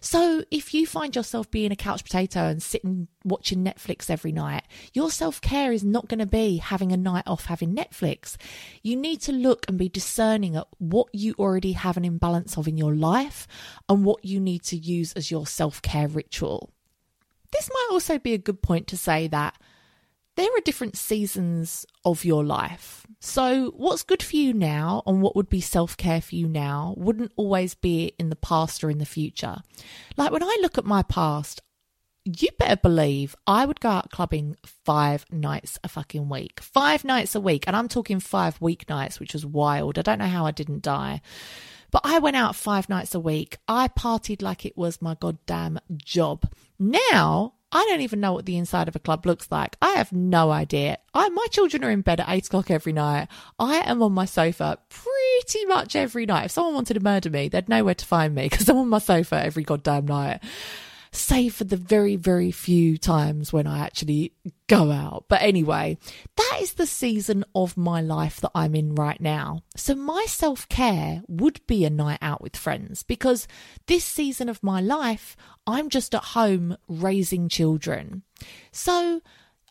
So 0.00 0.44
if 0.48 0.72
you 0.72 0.86
find 0.86 1.16
yourself 1.16 1.50
being 1.50 1.72
a 1.72 1.76
couch 1.76 2.04
potato 2.04 2.46
and 2.46 2.62
sitting 2.62 3.08
watching 3.24 3.64
Netflix 3.64 4.08
every 4.08 4.30
night, 4.30 4.62
your 4.94 5.10
self 5.10 5.40
care 5.40 5.72
is 5.72 5.82
not 5.82 6.06
going 6.06 6.20
to 6.20 6.26
be 6.26 6.58
having 6.58 6.92
a 6.92 6.96
night 6.96 7.24
off 7.26 7.46
having 7.46 7.74
Netflix. 7.74 8.36
You 8.84 8.94
need 8.94 9.20
to 9.22 9.32
look 9.32 9.66
and 9.66 9.76
be 9.76 9.88
discerning 9.88 10.54
at 10.54 10.68
what 10.78 11.08
you 11.12 11.34
already 11.36 11.72
have 11.72 11.96
an 11.96 12.04
imbalance 12.04 12.56
of 12.56 12.68
in 12.68 12.78
your 12.78 12.94
life 12.94 13.48
and 13.88 14.04
what 14.04 14.24
you 14.24 14.38
need 14.38 14.62
to 14.64 14.76
use 14.76 15.12
as 15.14 15.32
your 15.32 15.44
self 15.44 15.82
care 15.82 16.06
ritual. 16.06 16.70
This 17.50 17.68
might 17.72 17.88
also 17.90 18.20
be 18.20 18.34
a 18.34 18.38
good 18.38 18.62
point 18.62 18.86
to 18.88 18.96
say 18.96 19.26
that 19.28 19.60
there 20.38 20.56
are 20.56 20.60
different 20.60 20.96
seasons 20.96 21.84
of 22.04 22.24
your 22.24 22.44
life. 22.44 23.04
So, 23.20 23.72
what's 23.76 24.04
good 24.04 24.22
for 24.22 24.36
you 24.36 24.54
now 24.54 25.02
and 25.04 25.20
what 25.20 25.34
would 25.34 25.48
be 25.48 25.60
self 25.60 25.96
care 25.96 26.20
for 26.20 26.36
you 26.36 26.46
now 26.46 26.94
wouldn't 26.96 27.32
always 27.36 27.74
be 27.74 28.12
in 28.18 28.30
the 28.30 28.36
past 28.36 28.84
or 28.84 28.90
in 28.90 28.98
the 28.98 29.04
future. 29.04 29.56
Like 30.16 30.30
when 30.30 30.42
I 30.42 30.58
look 30.62 30.78
at 30.78 30.84
my 30.84 31.02
past, 31.02 31.60
you 32.24 32.48
better 32.58 32.76
believe 32.76 33.34
I 33.46 33.66
would 33.66 33.80
go 33.80 33.88
out 33.88 34.10
clubbing 34.10 34.56
five 34.84 35.24
nights 35.32 35.78
a 35.82 35.88
fucking 35.88 36.28
week. 36.28 36.60
Five 36.60 37.04
nights 37.04 37.34
a 37.34 37.40
week. 37.40 37.64
And 37.66 37.74
I'm 37.74 37.88
talking 37.88 38.20
five 38.20 38.60
weeknights, 38.60 39.18
which 39.18 39.32
was 39.32 39.44
wild. 39.44 39.98
I 39.98 40.02
don't 40.02 40.18
know 40.18 40.26
how 40.26 40.46
I 40.46 40.52
didn't 40.52 40.82
die. 40.82 41.20
But 41.90 42.02
I 42.04 42.18
went 42.18 42.36
out 42.36 42.54
five 42.54 42.88
nights 42.88 43.14
a 43.14 43.20
week. 43.20 43.56
I 43.66 43.88
partied 43.88 44.42
like 44.42 44.66
it 44.66 44.76
was 44.76 45.02
my 45.02 45.16
goddamn 45.18 45.80
job. 45.96 46.48
Now 46.78 47.54
I 47.70 47.84
don't 47.84 48.00
even 48.00 48.20
know 48.20 48.32
what 48.32 48.46
the 48.46 48.56
inside 48.56 48.88
of 48.88 48.96
a 48.96 49.00
club 49.00 49.26
looks 49.26 49.48
like. 49.50 49.76
I 49.82 49.90
have 49.90 50.10
no 50.10 50.50
idea. 50.50 50.98
I, 51.12 51.28
my 51.28 51.46
children 51.50 51.84
are 51.84 51.90
in 51.90 52.00
bed 52.00 52.20
at 52.20 52.28
eight 52.28 52.46
o'clock 52.46 52.70
every 52.70 52.92
night. 52.92 53.28
I 53.58 53.76
am 53.78 54.02
on 54.02 54.12
my 54.12 54.24
sofa 54.24 54.78
pretty 54.88 55.66
much 55.66 55.94
every 55.94 56.24
night. 56.24 56.46
If 56.46 56.52
someone 56.52 56.74
wanted 56.74 56.94
to 56.94 57.00
murder 57.00 57.28
me, 57.28 57.48
they'd 57.48 57.68
know 57.68 57.84
where 57.84 57.94
to 57.94 58.06
find 58.06 58.34
me 58.34 58.48
because 58.48 58.68
I'm 58.68 58.78
on 58.78 58.88
my 58.88 58.98
sofa 58.98 59.44
every 59.44 59.64
goddamn 59.64 60.06
night 60.06 60.40
save 61.10 61.54
for 61.54 61.64
the 61.64 61.76
very, 61.76 62.16
very 62.16 62.50
few 62.50 62.98
times 62.98 63.52
when 63.52 63.66
I 63.66 63.80
actually 63.80 64.32
go 64.66 64.90
out. 64.92 65.24
But 65.28 65.42
anyway, 65.42 65.98
that 66.36 66.58
is 66.60 66.74
the 66.74 66.86
season 66.86 67.44
of 67.54 67.76
my 67.76 68.00
life 68.00 68.40
that 68.40 68.52
I'm 68.54 68.74
in 68.74 68.94
right 68.94 69.20
now. 69.20 69.62
So 69.76 69.94
my 69.94 70.24
self 70.26 70.68
care 70.68 71.22
would 71.28 71.66
be 71.66 71.84
a 71.84 71.90
night 71.90 72.18
out 72.22 72.42
with 72.42 72.56
friends 72.56 73.02
because 73.02 73.48
this 73.86 74.04
season 74.04 74.48
of 74.48 74.62
my 74.62 74.80
life, 74.80 75.36
I'm 75.66 75.88
just 75.88 76.14
at 76.14 76.24
home 76.24 76.76
raising 76.88 77.48
children. 77.48 78.22
So 78.72 79.20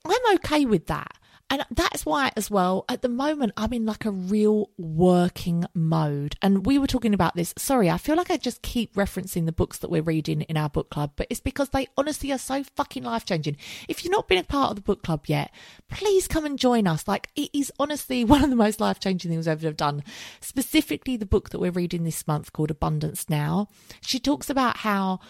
I'm 0.05 0.35
okay 0.35 0.65
with 0.65 0.87
that. 0.87 1.17
And 1.49 1.65
that's 1.71 2.05
why, 2.05 2.31
as 2.35 2.51
well, 2.51 2.83
at 2.89 3.01
the 3.01 3.07
moment, 3.07 3.53
I'm 3.55 3.71
in 3.71 3.85
like 3.85 4.03
a 4.03 4.11
real 4.11 4.69
working 4.77 5.63
mode. 5.73 6.35
And 6.41 6.65
we 6.65 6.77
were 6.77 6.87
talking 6.87 7.13
about 7.13 7.35
this. 7.35 7.53
Sorry, 7.57 7.89
I 7.89 7.97
feel 7.97 8.17
like 8.17 8.29
I 8.29 8.35
just 8.35 8.61
keep 8.61 8.93
referencing 8.95 9.45
the 9.45 9.53
books 9.53 9.77
that 9.77 9.89
we're 9.89 10.01
reading 10.01 10.41
in 10.41 10.57
our 10.57 10.69
book 10.69 10.89
club, 10.89 11.13
but 11.15 11.27
it's 11.29 11.39
because 11.39 11.69
they 11.69 11.87
honestly 11.97 12.33
are 12.33 12.37
so 12.37 12.63
fucking 12.75 13.03
life 13.03 13.23
changing. 13.23 13.55
If 13.87 14.03
you've 14.03 14.11
not 14.11 14.27
been 14.27 14.39
a 14.39 14.43
part 14.43 14.71
of 14.71 14.75
the 14.75 14.81
book 14.81 15.03
club 15.03 15.25
yet, 15.27 15.51
please 15.89 16.27
come 16.27 16.45
and 16.45 16.59
join 16.59 16.85
us. 16.85 17.07
Like, 17.07 17.29
it 17.37 17.49
is 17.53 17.71
honestly 17.79 18.23
one 18.25 18.43
of 18.43 18.49
the 18.49 18.55
most 18.57 18.81
life 18.81 18.99
changing 18.99 19.31
things 19.31 19.47
I've 19.47 19.63
ever 19.63 19.73
done. 19.73 20.03
Specifically, 20.41 21.15
the 21.15 21.25
book 21.25 21.51
that 21.51 21.59
we're 21.59 21.71
reading 21.71 22.03
this 22.03 22.27
month 22.27 22.51
called 22.51 22.71
Abundance 22.71 23.29
Now. 23.29 23.69
She 24.01 24.19
talks 24.19 24.49
about 24.49 24.77
how 24.77 25.21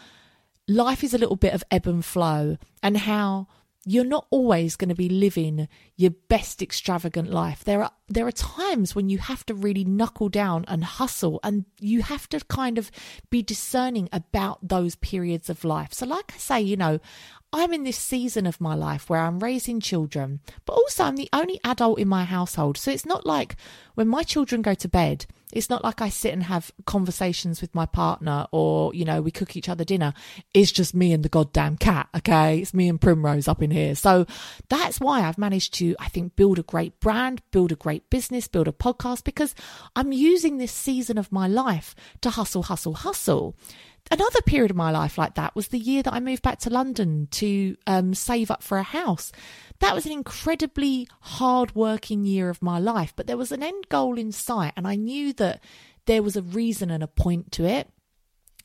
life 0.67 1.03
is 1.03 1.13
a 1.13 1.19
little 1.19 1.35
bit 1.35 1.53
of 1.53 1.63
ebb 1.69 1.85
and 1.85 2.03
flow 2.03 2.57
and 2.81 2.97
how 2.97 3.47
you're 3.87 4.03
not 4.03 4.27
always 4.31 4.75
going 4.75 4.89
to 4.89 4.95
be 4.95 5.07
living 5.07 5.69
your 5.95 6.11
best 6.27 6.61
extravagant 6.61 7.31
life. 7.31 7.63
There 7.63 7.81
are 7.81 7.91
there 8.09 8.27
are 8.27 8.33
times 8.33 8.93
when 8.93 9.07
you 9.07 9.17
have 9.17 9.45
to 9.45 9.53
really 9.53 9.85
knuckle 9.85 10.27
down 10.27 10.65
and 10.67 10.83
hustle 10.83 11.39
and 11.41 11.63
you 11.79 12.01
have 12.01 12.27
to 12.29 12.41
kind 12.49 12.77
of 12.77 12.91
be 13.29 13.41
discerning 13.41 14.09
about 14.11 14.59
those 14.67 14.95
periods 14.95 15.49
of 15.49 15.63
life. 15.63 15.93
So 15.93 16.05
like 16.05 16.33
I 16.35 16.37
say, 16.37 16.61
you 16.61 16.75
know, 16.75 16.99
I'm 17.57 17.73
in 17.73 17.83
this 17.83 17.97
season 17.97 18.45
of 18.45 18.61
my 18.61 18.75
life 18.75 19.09
where 19.09 19.21
I'm 19.21 19.39
raising 19.39 19.79
children, 19.79 20.41
but 20.65 20.73
also 20.73 21.05
I'm 21.05 21.15
the 21.15 21.29
only 21.33 21.59
adult 21.63 21.97
in 21.97 22.07
my 22.07 22.23
household. 22.23 22.77
So 22.77 22.91
it's 22.91 23.05
not 23.05 23.25
like 23.25 23.55
when 23.95 24.07
my 24.07 24.21
children 24.21 24.61
go 24.61 24.75
to 24.75 24.87
bed, 24.87 25.25
it's 25.51 25.69
not 25.69 25.83
like 25.83 25.99
I 25.99 26.09
sit 26.09 26.33
and 26.33 26.43
have 26.43 26.71
conversations 26.85 27.59
with 27.59 27.73
my 27.73 27.87
partner 27.87 28.45
or, 28.51 28.93
you 28.93 29.05
know, 29.05 29.23
we 29.23 29.31
cook 29.31 29.55
each 29.55 29.69
other 29.69 29.83
dinner. 29.83 30.13
It's 30.53 30.71
just 30.71 30.93
me 30.93 31.13
and 31.13 31.23
the 31.23 31.29
goddamn 31.29 31.77
cat, 31.77 32.09
okay? 32.15 32.59
It's 32.59 32.75
me 32.75 32.89
and 32.89 33.01
Primrose 33.01 33.47
up 33.47 33.63
in 33.63 33.71
here. 33.71 33.95
So 33.95 34.27
that's 34.69 34.99
why 34.99 35.21
I've 35.21 35.39
managed 35.39 35.73
to, 35.75 35.95
I 35.99 36.09
think, 36.09 36.35
build 36.35 36.59
a 36.59 36.63
great 36.63 36.99
brand, 36.99 37.41
build 37.49 37.71
a 37.71 37.75
great 37.75 38.07
business, 38.11 38.47
build 38.47 38.67
a 38.67 38.71
podcast 38.71 39.23
because 39.23 39.55
I'm 39.95 40.11
using 40.11 40.57
this 40.57 40.71
season 40.71 41.17
of 41.17 41.31
my 41.31 41.47
life 41.47 41.95
to 42.21 42.29
hustle, 42.29 42.63
hustle, 42.63 42.93
hustle 42.93 43.55
another 44.11 44.41
period 44.41 44.71
of 44.71 44.77
my 44.77 44.91
life 44.91 45.17
like 45.17 45.35
that 45.35 45.55
was 45.55 45.69
the 45.69 45.79
year 45.79 46.03
that 46.03 46.13
I 46.13 46.19
moved 46.19 46.43
back 46.43 46.59
to 46.59 46.69
London 46.69 47.27
to 47.31 47.75
um, 47.85 48.13
save 48.13 48.51
up 48.51 48.63
for 48.63 48.77
a 48.77 48.83
house. 48.83 49.31
That 49.79 49.93
was 49.93 50.05
an 50.05 50.11
incredibly 50.11 51.07
hard 51.21 51.75
working 51.75 52.25
year 52.25 52.49
of 52.49 52.61
my 52.61 52.79
life, 52.79 53.13
but 53.15 53.27
there 53.27 53.37
was 53.37 53.51
an 53.51 53.63
end 53.63 53.89
goal 53.89 54.17
in 54.17 54.31
sight, 54.31 54.73
and 54.75 54.87
I 54.87 54.95
knew 54.95 55.33
that 55.33 55.63
there 56.05 56.23
was 56.23 56.35
a 56.35 56.41
reason 56.41 56.89
and 56.89 57.03
a 57.03 57.07
point 57.07 57.51
to 57.53 57.65
it. 57.65 57.89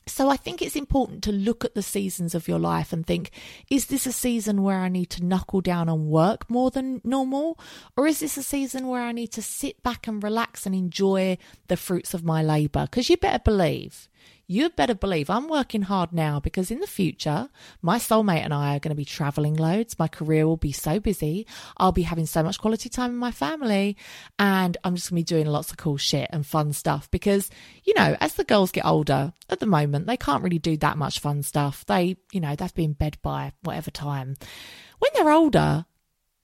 So 0.05 0.27
I 0.27 0.35
think 0.35 0.61
it's 0.61 0.75
important 0.75 1.23
to 1.23 1.31
look 1.31 1.63
at 1.63 1.75
the 1.75 1.81
seasons 1.81 2.35
of 2.35 2.47
your 2.47 2.59
life 2.59 2.91
and 2.91 3.07
think, 3.07 3.31
is 3.69 3.85
this 3.85 4.05
a 4.05 4.11
season 4.11 4.61
where 4.61 4.79
I 4.79 4.89
need 4.89 5.09
to 5.11 5.23
knuckle 5.23 5.61
down 5.61 5.87
and 5.87 6.07
work 6.07 6.49
more 6.49 6.71
than 6.71 6.99
normal? 7.05 7.57
Or 7.95 8.05
is 8.05 8.19
this 8.19 8.35
a 8.35 8.43
season 8.43 8.87
where 8.87 9.01
I 9.01 9.13
need 9.13 9.31
to 9.33 9.41
sit 9.41 9.81
back 9.81 10.05
and 10.05 10.21
relax 10.21 10.65
and 10.65 10.75
enjoy 10.75 11.37
the 11.67 11.77
fruits 11.77 12.13
of 12.13 12.25
my 12.25 12.43
labour? 12.43 12.81
Because 12.83 13.09
you 13.09 13.15
better 13.15 13.41
believe 13.43 14.09
you 14.47 14.69
better 14.69 14.93
believe 14.93 15.29
I'm 15.29 15.47
working 15.47 15.83
hard 15.83 16.11
now 16.11 16.39
because 16.39 16.69
in 16.69 16.79
the 16.79 16.87
future, 16.87 17.49
my 17.81 17.97
soulmate 17.97 18.43
and 18.43 18.53
I 18.53 18.75
are 18.75 18.79
going 18.79 18.89
to 18.89 18.95
be 18.95 19.05
traveling 19.05 19.55
loads. 19.55 19.97
My 19.97 20.07
career 20.07 20.45
will 20.45 20.57
be 20.57 20.71
so 20.73 20.99
busy. 20.99 21.47
I'll 21.77 21.91
be 21.93 22.01
having 22.01 22.25
so 22.25 22.43
much 22.43 22.59
quality 22.59 22.89
time 22.89 23.11
with 23.11 23.19
my 23.19 23.31
family. 23.31 23.95
And 24.37 24.77
I'm 24.83 24.95
just 24.95 25.09
going 25.09 25.23
to 25.23 25.33
be 25.33 25.35
doing 25.35 25.47
lots 25.47 25.71
of 25.71 25.77
cool 25.77 25.97
shit 25.97 26.29
and 26.31 26.45
fun 26.45 26.73
stuff 26.73 27.09
because, 27.09 27.49
you 27.85 27.93
know, 27.95 28.17
as 28.19 28.33
the 28.33 28.43
girls 28.43 28.71
get 28.71 28.85
older, 28.85 29.33
at 29.49 29.59
the 29.59 29.65
moment, 29.65 30.07
they 30.07 30.17
can't 30.17 30.43
really 30.43 30.59
do 30.59 30.75
that 30.77 30.97
much 30.97 31.19
fun 31.19 31.43
stuff. 31.43 31.85
They, 31.85 32.17
you 32.31 32.41
know, 32.41 32.55
they've 32.55 32.73
been 32.73 32.93
bed 32.93 33.17
by 33.21 33.53
whatever 33.61 33.91
time. 33.91 34.35
When 34.99 35.11
they're 35.15 35.31
older, 35.31 35.85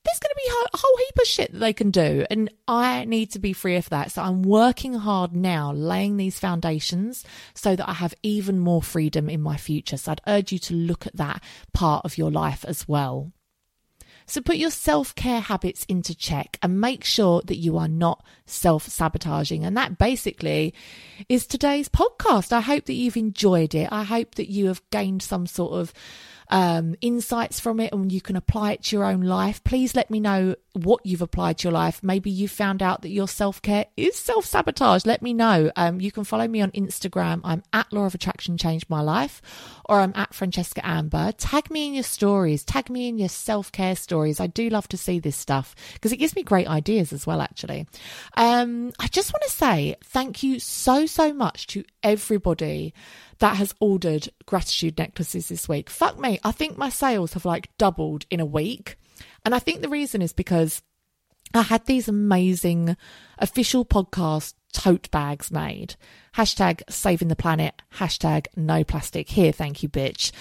there's 0.10 0.20
going 0.20 0.30
to 0.30 0.42
be 0.44 0.70
a 0.74 0.78
whole 0.78 0.98
heap 0.98 1.20
of 1.20 1.28
shit 1.28 1.52
that 1.54 1.60
they 1.60 1.74
can 1.74 1.92
do. 1.92 2.26
And 2.30 2.52
I 2.68 3.06
need 3.06 3.32
to 3.32 3.40
be 3.40 3.54
free 3.54 3.76
of 3.76 3.90
that. 3.90 4.12
So 4.12 4.22
I'm 4.22 4.42
working 4.42 4.94
hard 4.94 5.36
now, 5.36 5.72
laying 5.72 6.18
these 6.18 6.40
foundations 6.40 7.24
so 7.54 7.76
that 7.76 7.88
I 7.90 7.94
have 7.94 8.14
even 8.24 8.60
more 8.60 8.82
freedom 8.82 9.30
in 9.30 9.42
my 9.42 9.58
future. 9.58 9.98
So 9.98 10.14
I'd 10.14 10.22
urge 10.28 10.52
you 10.52 10.60
to 10.60 10.74
look 10.74 11.06
at 11.06 11.18
that 11.18 11.44
part 11.74 12.06
of 12.06 12.18
your 12.18 12.32
life 12.32 12.66
as 12.68 12.88
well. 12.88 13.32
So 14.26 14.42
put 14.42 14.58
your 14.58 14.70
self 14.70 15.16
care 15.16 15.40
habits 15.40 15.86
into 15.86 16.16
check 16.16 16.58
and 16.62 16.80
make 16.80 17.04
sure 17.04 17.42
that 17.46 17.58
you 17.58 17.78
are 17.78 17.88
not 17.88 18.24
self 18.46 18.88
sabotaging. 18.88 19.66
And 19.66 19.76
that 19.76 19.98
basically 19.98 20.76
is 21.28 21.48
today's 21.48 21.90
podcast. 21.90 22.52
I 22.52 22.62
hope 22.62 22.86
that 22.86 22.94
you've 22.94 23.18
enjoyed 23.18 23.74
it. 23.74 23.90
I 23.92 24.04
hope 24.04 24.36
that 24.36 24.52
you 24.52 24.68
have 24.68 24.88
gained 24.92 25.24
some 25.24 25.48
sort 25.48 25.74
of 25.74 25.94
um, 26.50 26.96
insights 27.02 27.60
from 27.60 27.80
it 27.80 27.94
and 27.94 28.12
you 28.12 28.22
can 28.22 28.36
apply 28.36 28.74
it 28.74 28.84
to 28.84 28.96
your 28.96 29.06
own 29.06 29.22
life. 29.22 29.64
Please 29.64 29.96
let 29.96 30.10
me 30.10 30.20
know 30.20 30.56
what 30.74 31.06
you've 31.06 31.22
applied 31.22 31.60
to 31.60 31.68
your 31.68 31.74
life. 31.74 32.02
Maybe 32.02 32.30
you 32.30 32.48
found 32.48 32.82
out 32.82 33.02
that 33.02 33.10
your 33.10 33.28
self 33.28 33.62
care 33.62 33.86
is 33.96 34.18
self 34.18 34.46
sabotage. 34.46 35.06
Let 35.06 35.22
me 35.22 35.34
know. 35.34 35.72
Um, 35.76 36.02
you 36.02 36.12
can 36.12 36.24
follow 36.24 36.48
me 36.48 36.62
on 36.62 36.72
Instagram. 36.72 37.42
I'm 37.44 37.64
at 37.74 37.92
Law 37.94 38.06
of 38.06 38.16
Attraction 38.16 38.58
Changed 38.58 38.90
My 38.90 39.02
Life, 39.02 39.42
or 39.86 40.00
I'm 40.00 40.14
at 40.16 40.34
Francesca 40.34 40.86
Amber. 40.86 41.32
Tag 41.34 41.70
me 41.70 41.88
in 41.88 41.94
your 41.94 42.04
stories. 42.04 42.64
Tag 42.64 42.90
me 42.90 43.08
in 43.08 43.18
your 43.18 43.30
self 43.30 43.72
care 43.72 43.96
stories. 43.96 44.40
I 44.40 44.48
do 44.48 44.70
love 44.70 44.88
to 44.90 44.98
see 44.98 45.20
this 45.20 45.36
stuff 45.36 45.76
because 45.94 46.12
it 46.12 46.18
gives 46.18 46.36
me 46.36 46.44
great 46.44 46.68
ideas 46.68 47.14
as 47.14 47.28
well, 47.28 47.42
actually. 47.42 47.88
Um, 48.36 48.92
I 49.00 49.08
just 49.08 49.34
want 49.34 49.44
to 49.44 49.52
say 49.52 49.96
thank 50.04 50.44
you 50.44 50.60
so, 50.60 51.06
so 51.06 51.34
much 51.34 51.68
to 51.68 51.84
everybody 52.04 52.94
that 53.40 53.58
has 53.58 53.74
ordered 53.80 54.30
gratitude 54.46 54.98
necklaces 54.98 55.50
this 55.50 55.68
week. 55.68 55.90
Fuck 55.90 56.20
me. 56.20 56.40
I 56.44 56.52
think 56.52 56.78
my 56.78 56.90
sales 56.90 57.34
have 57.34 57.46
like 57.46 57.76
doubled 57.78 58.26
in 58.30 58.40
a 58.40 58.46
week. 58.46 58.98
And 59.46 59.56
I 59.56 59.60
think 59.60 59.82
the 59.82 59.90
reason 59.90 60.22
is 60.22 60.34
because 60.34 60.82
I 61.54 61.64
had 61.64 61.86
these 61.86 62.08
amazing 62.08 62.96
official 63.38 63.86
podcast 63.86 64.54
tote 64.74 65.10
bags 65.12 65.52
made. 65.52 65.96
Hashtag 66.36 66.82
saving 66.90 67.30
the 67.30 67.36
planet. 67.36 67.82
Hashtag 67.96 68.48
no 68.56 68.84
plastic 68.84 69.30
here. 69.30 69.52
Thank 69.52 69.82
you, 69.82 69.90
bitch. 69.90 70.32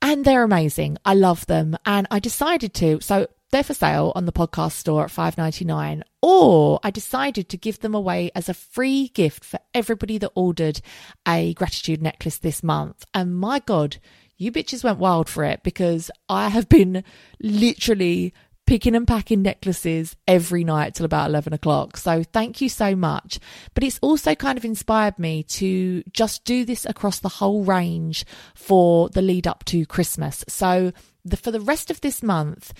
And 0.00 0.24
they're 0.24 0.42
amazing. 0.42 0.98
I 1.04 1.14
love 1.14 1.46
them. 1.46 1.76
And 1.86 2.06
I 2.10 2.18
decided 2.18 2.74
to. 2.74 3.00
So 3.00 3.28
they're 3.52 3.62
for 3.62 3.74
sale 3.74 4.12
on 4.16 4.24
the 4.24 4.32
podcast 4.32 4.72
store 4.72 5.04
at 5.04 5.10
five 5.10 5.38
ninety 5.38 5.64
nine. 5.64 6.02
Or 6.20 6.80
I 6.82 6.90
decided 6.90 7.48
to 7.48 7.56
give 7.56 7.80
them 7.80 7.94
away 7.94 8.30
as 8.34 8.48
a 8.48 8.54
free 8.54 9.08
gift 9.08 9.44
for 9.44 9.60
everybody 9.74 10.18
that 10.18 10.32
ordered 10.34 10.80
a 11.26 11.54
gratitude 11.54 12.02
necklace 12.02 12.38
this 12.38 12.62
month. 12.62 13.04
And 13.12 13.36
my 13.36 13.60
God, 13.60 13.98
you 14.36 14.50
bitches 14.50 14.84
went 14.84 14.98
wild 14.98 15.28
for 15.28 15.44
it 15.44 15.62
because 15.62 16.10
I 16.28 16.48
have 16.48 16.68
been 16.68 17.04
literally 17.40 18.32
picking 18.66 18.94
and 18.94 19.06
packing 19.06 19.42
necklaces 19.42 20.16
every 20.26 20.64
night 20.64 20.94
till 20.94 21.04
about 21.04 21.28
11 21.28 21.52
o'clock. 21.52 21.96
So 21.96 22.22
thank 22.22 22.60
you 22.60 22.68
so 22.68 22.94
much. 22.94 23.38
But 23.74 23.84
it's 23.84 23.98
also 24.00 24.34
kind 24.34 24.56
of 24.56 24.64
inspired 24.64 25.18
me 25.18 25.42
to 25.44 26.02
just 26.12 26.44
do 26.44 26.64
this 26.64 26.86
across 26.86 27.18
the 27.18 27.28
whole 27.28 27.64
range 27.64 28.24
for 28.54 29.08
the 29.10 29.22
lead 29.22 29.46
up 29.46 29.64
to 29.66 29.84
Christmas. 29.84 30.44
So 30.48 30.92
the, 31.24 31.36
for 31.36 31.50
the 31.50 31.60
rest 31.60 31.90
of 31.90 32.00
this 32.00 32.22
month, 32.22 32.72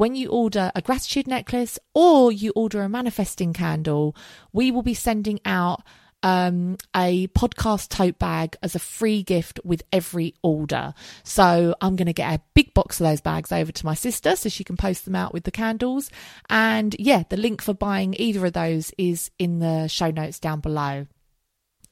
when 0.00 0.14
you 0.14 0.30
order 0.30 0.72
a 0.74 0.80
gratitude 0.80 1.26
necklace 1.26 1.78
or 1.92 2.32
you 2.32 2.52
order 2.56 2.80
a 2.80 2.88
manifesting 2.88 3.52
candle, 3.52 4.16
we 4.50 4.70
will 4.70 4.82
be 4.82 4.94
sending 4.94 5.38
out 5.44 5.82
um, 6.22 6.78
a 6.96 7.26
podcast 7.28 7.90
tote 7.90 8.18
bag 8.18 8.56
as 8.62 8.74
a 8.74 8.78
free 8.78 9.22
gift 9.22 9.60
with 9.62 9.82
every 9.92 10.32
order. 10.42 10.94
So 11.22 11.74
I'm 11.82 11.96
going 11.96 12.06
to 12.06 12.14
get 12.14 12.32
a 12.32 12.42
big 12.54 12.72
box 12.72 12.98
of 12.98 13.06
those 13.06 13.20
bags 13.20 13.52
over 13.52 13.70
to 13.70 13.84
my 13.84 13.92
sister 13.92 14.36
so 14.36 14.48
she 14.48 14.64
can 14.64 14.78
post 14.78 15.04
them 15.04 15.16
out 15.16 15.34
with 15.34 15.44
the 15.44 15.50
candles. 15.50 16.10
And 16.48 16.96
yeah, 16.98 17.24
the 17.28 17.36
link 17.36 17.60
for 17.60 17.74
buying 17.74 18.14
either 18.18 18.46
of 18.46 18.54
those 18.54 18.92
is 18.96 19.30
in 19.38 19.58
the 19.58 19.86
show 19.86 20.10
notes 20.10 20.38
down 20.38 20.60
below. 20.60 21.08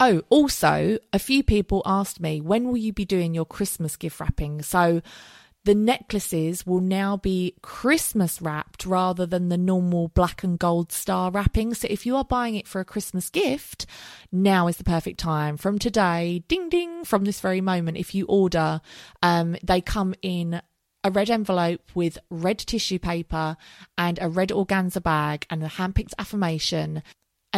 Oh, 0.00 0.22
also, 0.30 0.98
a 1.12 1.18
few 1.18 1.42
people 1.42 1.82
asked 1.84 2.20
me, 2.20 2.40
when 2.40 2.68
will 2.68 2.76
you 2.78 2.94
be 2.94 3.04
doing 3.04 3.34
your 3.34 3.44
Christmas 3.44 3.96
gift 3.96 4.18
wrapping? 4.18 4.62
So 4.62 5.02
the 5.68 5.74
necklaces 5.74 6.66
will 6.66 6.80
now 6.80 7.18
be 7.18 7.54
Christmas 7.60 8.40
wrapped 8.40 8.86
rather 8.86 9.26
than 9.26 9.50
the 9.50 9.58
normal 9.58 10.08
black 10.08 10.42
and 10.42 10.58
gold 10.58 10.90
star 10.90 11.30
wrapping. 11.30 11.74
So 11.74 11.86
if 11.90 12.06
you 12.06 12.16
are 12.16 12.24
buying 12.24 12.54
it 12.54 12.66
for 12.66 12.80
a 12.80 12.86
Christmas 12.86 13.28
gift, 13.28 13.84
now 14.32 14.68
is 14.68 14.78
the 14.78 14.84
perfect 14.84 15.20
time. 15.20 15.58
From 15.58 15.78
today, 15.78 16.42
ding 16.48 16.70
ding, 16.70 17.04
from 17.04 17.26
this 17.26 17.40
very 17.40 17.60
moment, 17.60 17.98
if 17.98 18.14
you 18.14 18.24
order, 18.24 18.80
um, 19.22 19.58
they 19.62 19.82
come 19.82 20.14
in 20.22 20.62
a 21.04 21.10
red 21.10 21.28
envelope 21.28 21.82
with 21.94 22.16
red 22.30 22.56
tissue 22.56 22.98
paper 22.98 23.58
and 23.98 24.18
a 24.22 24.28
red 24.30 24.48
organza 24.48 25.02
bag 25.02 25.44
and 25.50 25.62
a 25.62 25.68
handpicked 25.68 26.14
affirmation 26.18 27.02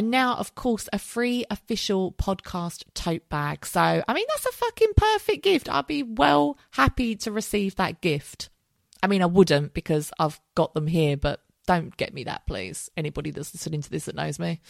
and 0.01 0.11
now, 0.11 0.35
of 0.37 0.55
course, 0.55 0.89
a 0.95 0.99
free 0.99 1.45
official 1.51 2.13
podcast 2.13 2.85
tote 2.95 3.29
bag. 3.29 3.67
So, 3.67 4.03
I 4.09 4.15
mean, 4.15 4.25
that's 4.31 4.47
a 4.47 4.53
fucking 4.53 4.93
perfect 4.97 5.45
gift. 5.45 5.69
I'd 5.69 5.87
be 5.87 6.03
well 6.03 6.57
happy 6.71 7.17
to 7.17 7.31
receive 7.31 7.77
that 7.77 8.01
gift. 8.01 8.49
I 9.03 9.09
mean, 9.09 9.21
I 9.21 9.27
wouldn't 9.27 9.75
because 9.75 10.11
I've 10.19 10.41
got 10.55 10.73
them 10.73 10.87
here, 10.87 11.19
but 11.19 11.43
don't 11.67 11.95
get 11.99 12.15
me 12.15 12.25
that, 12.25 12.47
please. 12.47 12.89
Anybody 12.97 13.31
that's 13.31 13.53
listening 13.53 13.83
to 13.83 13.91
this 13.91 14.07
that 14.07 14.15
knows 14.15 14.39
me. 14.39 14.63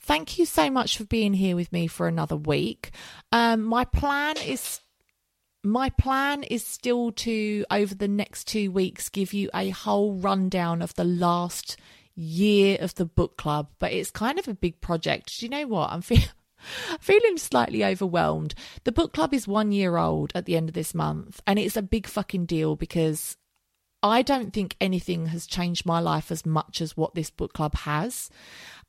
Thank 0.00 0.40
you 0.40 0.44
so 0.44 0.68
much 0.72 0.98
for 0.98 1.04
being 1.04 1.34
here 1.34 1.54
with 1.54 1.72
me 1.72 1.86
for 1.86 2.08
another 2.08 2.34
week. 2.34 2.90
Um, 3.30 3.62
my 3.62 3.84
plan 3.84 4.34
is 4.44 4.80
my 5.62 5.88
plan 5.90 6.42
is 6.42 6.66
still 6.66 7.12
to 7.12 7.64
over 7.70 7.94
the 7.94 8.08
next 8.08 8.48
two 8.48 8.72
weeks 8.72 9.08
give 9.08 9.32
you 9.32 9.50
a 9.54 9.70
whole 9.70 10.14
rundown 10.14 10.82
of 10.82 10.92
the 10.96 11.04
last 11.04 11.76
year 12.14 12.78
of 12.80 12.94
the 12.94 13.04
book 13.04 13.36
club, 13.36 13.68
but 13.78 13.92
it's 13.92 14.10
kind 14.10 14.38
of 14.38 14.48
a 14.48 14.54
big 14.54 14.80
project. 14.80 15.38
Do 15.38 15.46
you 15.46 15.50
know 15.50 15.66
what? 15.66 15.90
I'm 15.90 16.02
feeling. 16.02 16.28
feeling 17.00 17.36
slightly 17.36 17.84
overwhelmed. 17.84 18.54
The 18.84 18.92
book 18.92 19.12
club 19.12 19.34
is 19.34 19.46
one 19.46 19.72
year 19.72 19.96
old 19.96 20.32
at 20.34 20.46
the 20.46 20.56
end 20.56 20.70
of 20.70 20.74
this 20.74 20.94
month, 20.94 21.40
and 21.46 21.58
it's 21.58 21.76
a 21.76 21.82
big 21.82 22.06
fucking 22.06 22.46
deal 22.46 22.76
because 22.76 23.36
I 24.02 24.22
don't 24.22 24.52
think 24.52 24.76
anything 24.80 25.26
has 25.26 25.46
changed 25.46 25.86
my 25.86 25.98
life 25.98 26.30
as 26.30 26.44
much 26.44 26.80
as 26.80 26.96
what 26.96 27.14
this 27.14 27.30
book 27.30 27.54
club 27.54 27.74
has. 27.74 28.28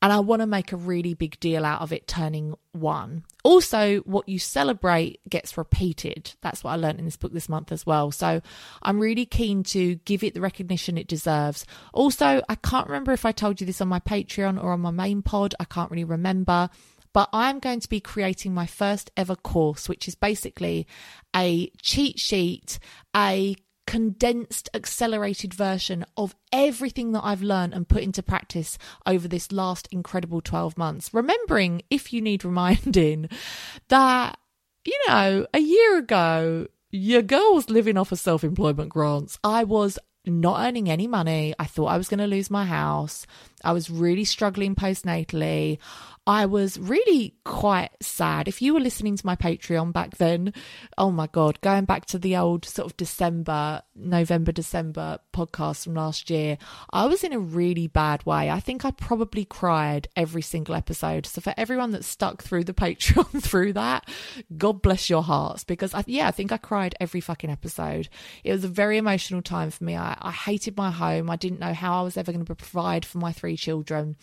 And 0.02 0.14
I 0.14 0.20
want 0.20 0.42
to 0.42 0.48
make 0.48 0.72
a 0.72 0.78
really 0.78 1.14
big 1.14 1.40
deal 1.40 1.66
out 1.66 1.82
of 1.82 1.92
it 1.92 2.08
turning 2.08 2.56
one. 2.74 3.24
Also, 3.44 4.00
what 4.02 4.30
you 4.30 4.40
celebrate 4.40 5.20
gets 5.30 5.58
repeated. 5.58 6.34
That's 6.42 6.64
what 6.64 6.72
I 6.72 6.76
learned 6.76 7.00
in 7.00 7.06
this 7.06 7.18
book 7.18 7.34
this 7.34 7.50
month 7.50 7.72
as 7.72 7.86
well. 7.86 8.12
So 8.12 8.42
I'm 8.84 9.00
really 9.00 9.26
keen 9.26 9.64
to 9.64 9.96
give 9.96 10.24
it 10.24 10.34
the 10.34 10.42
recognition 10.42 10.98
it 10.98 11.08
deserves. 11.08 11.66
Also, 11.94 12.42
I 12.48 12.56
can't 12.56 12.88
remember 12.88 13.14
if 13.14 13.26
I 13.26 13.32
told 13.32 13.62
you 13.62 13.68
this 13.68 13.82
on 13.82 13.88
my 13.88 14.00
Patreon 14.00 14.62
or 14.62 14.74
on 14.74 14.82
my 14.82 14.92
main 14.92 15.22
pod. 15.22 15.56
I 15.60 15.66
can't 15.66 15.92
really 15.92 16.04
remember 16.04 16.70
but 17.16 17.30
I'm 17.32 17.60
going 17.60 17.80
to 17.80 17.88
be 17.88 18.02
creating 18.02 18.54
my 18.54 18.66
first 18.66 19.10
ever 19.16 19.38
course, 19.38 19.88
which 19.88 20.06
is 20.06 20.16
basically 20.16 20.86
a 21.34 21.70
cheat 21.82 22.20
sheet, 22.20 22.78
a 23.16 23.56
condensed, 23.88 24.70
accelerated 24.74 25.54
version 25.54 26.06
of 26.18 26.36
everything 26.52 27.12
that 27.12 27.24
I've 27.24 27.42
learned 27.42 27.74
and 27.74 27.88
put 27.88 28.04
into 28.04 28.24
practice 28.24 28.78
over 29.06 29.28
this 29.28 29.52
last 29.52 29.88
incredible 29.92 30.42
12 30.42 30.78
months. 30.78 31.14
Remembering, 31.14 31.82
if 31.90 32.12
you 32.12 32.22
need 32.22 32.44
reminding, 32.44 33.30
that, 33.90 34.38
you 34.86 35.00
know, 35.08 35.46
a 35.54 35.60
year 35.60 35.98
ago, 35.98 36.68
your 36.92 37.22
girl 37.22 37.54
was 37.54 37.70
living 37.70 37.98
off 37.98 38.12
of 38.12 38.20
self 38.20 38.44
employment 38.44 38.90
grants. 38.90 39.38
I 39.44 39.64
was 39.64 40.00
not 40.26 40.66
earning 40.66 40.90
any 40.90 41.08
money. 41.08 41.54
I 41.60 41.66
thought 41.66 41.88
I 41.88 41.98
was 41.98 42.08
going 42.08 42.20
to 42.20 42.28
lose 42.28 42.50
my 42.50 42.66
house. 42.66 43.28
I 43.66 43.74
was 43.74 43.90
really 43.90 44.26
struggling 44.26 44.76
postnatally. 44.76 45.80
I 46.28 46.48
was 46.48 46.80
really 46.80 47.36
quite 47.44 47.92
sad. 48.02 48.48
If 48.48 48.60
you 48.60 48.74
were 48.74 48.80
listening 48.80 49.16
to 49.16 49.26
my 49.26 49.36
Patreon 49.36 49.94
back 49.94 50.18
then, 50.18 50.54
oh 50.98 51.12
my 51.12 51.28
God, 51.28 51.62
going 51.62 51.86
back 51.86 52.06
to 52.08 52.18
the 52.18 52.36
old 52.36 52.66
sort 52.66 52.88
of 52.88 52.98
December, 52.98 53.84
November, 53.96 54.52
December 54.52 55.20
podcast 55.32 55.84
from 55.84 55.94
last 55.94 56.32
year, 56.32 56.58
I 56.92 57.06
was 57.06 57.24
in 57.24 57.32
a 57.32 57.38
really 57.38 57.86
bad 57.86 58.26
way. 58.26 58.50
I 58.50 58.60
think 58.60 58.86
I 58.86 58.90
probably 58.90 59.46
cried 59.46 60.08
every 60.16 60.42
single 60.42 60.74
episode. 60.74 61.28
So 61.28 61.42
for 61.42 61.54
everyone 61.58 61.92
that 61.92 62.04
stuck 62.04 62.42
through 62.42 62.64
the 62.64 62.74
Patreon 62.86 63.44
through 63.44 63.74
that, 63.74 64.10
God 64.58 64.82
bless 64.82 65.12
your 65.12 65.22
hearts 65.22 65.64
because 65.64 65.94
I, 65.94 66.04
yeah, 66.08 66.28
I 66.28 66.32
think 66.32 66.52
I 66.52 66.58
cried 66.58 66.96
every 67.00 67.22
fucking 67.22 67.52
episode. 67.52 68.10
It 68.44 68.52
was 68.52 68.64
a 68.64 68.70
very 68.70 68.98
emotional 68.98 69.44
time 69.44 69.70
for 69.70 69.84
me. 69.84 69.96
I, 69.96 70.18
I 70.20 70.32
hated 70.32 70.76
my 70.76 70.90
home. 70.90 71.30
I 71.30 71.36
didn't 71.36 71.60
know 71.60 71.74
how 71.74 72.00
I 72.00 72.02
was 72.02 72.18
ever 72.18 72.32
going 72.32 72.44
to 72.44 72.56
provide 72.56 73.06
for 73.06 73.20
my 73.20 73.32
three 73.32 73.55
children. 73.58 74.16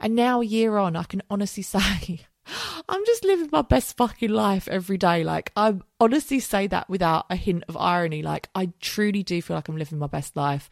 And 0.00 0.14
now, 0.14 0.40
a 0.40 0.44
year 0.44 0.76
on, 0.76 0.96
I 0.96 1.04
can 1.04 1.22
honestly 1.30 1.62
say 1.62 2.20
I'm 2.88 3.06
just 3.06 3.24
living 3.24 3.48
my 3.50 3.62
best 3.62 3.96
fucking 3.96 4.30
life 4.30 4.68
every 4.68 4.98
day. 4.98 5.24
Like, 5.24 5.52
I 5.56 5.76
honestly 6.00 6.40
say 6.40 6.66
that 6.66 6.88
without 6.88 7.26
a 7.30 7.36
hint 7.36 7.64
of 7.68 7.76
irony. 7.76 8.22
Like, 8.22 8.48
I 8.54 8.72
truly 8.80 9.22
do 9.22 9.40
feel 9.40 9.56
like 9.56 9.68
I'm 9.68 9.76
living 9.76 9.98
my 9.98 10.06
best 10.06 10.36
life. 10.36 10.68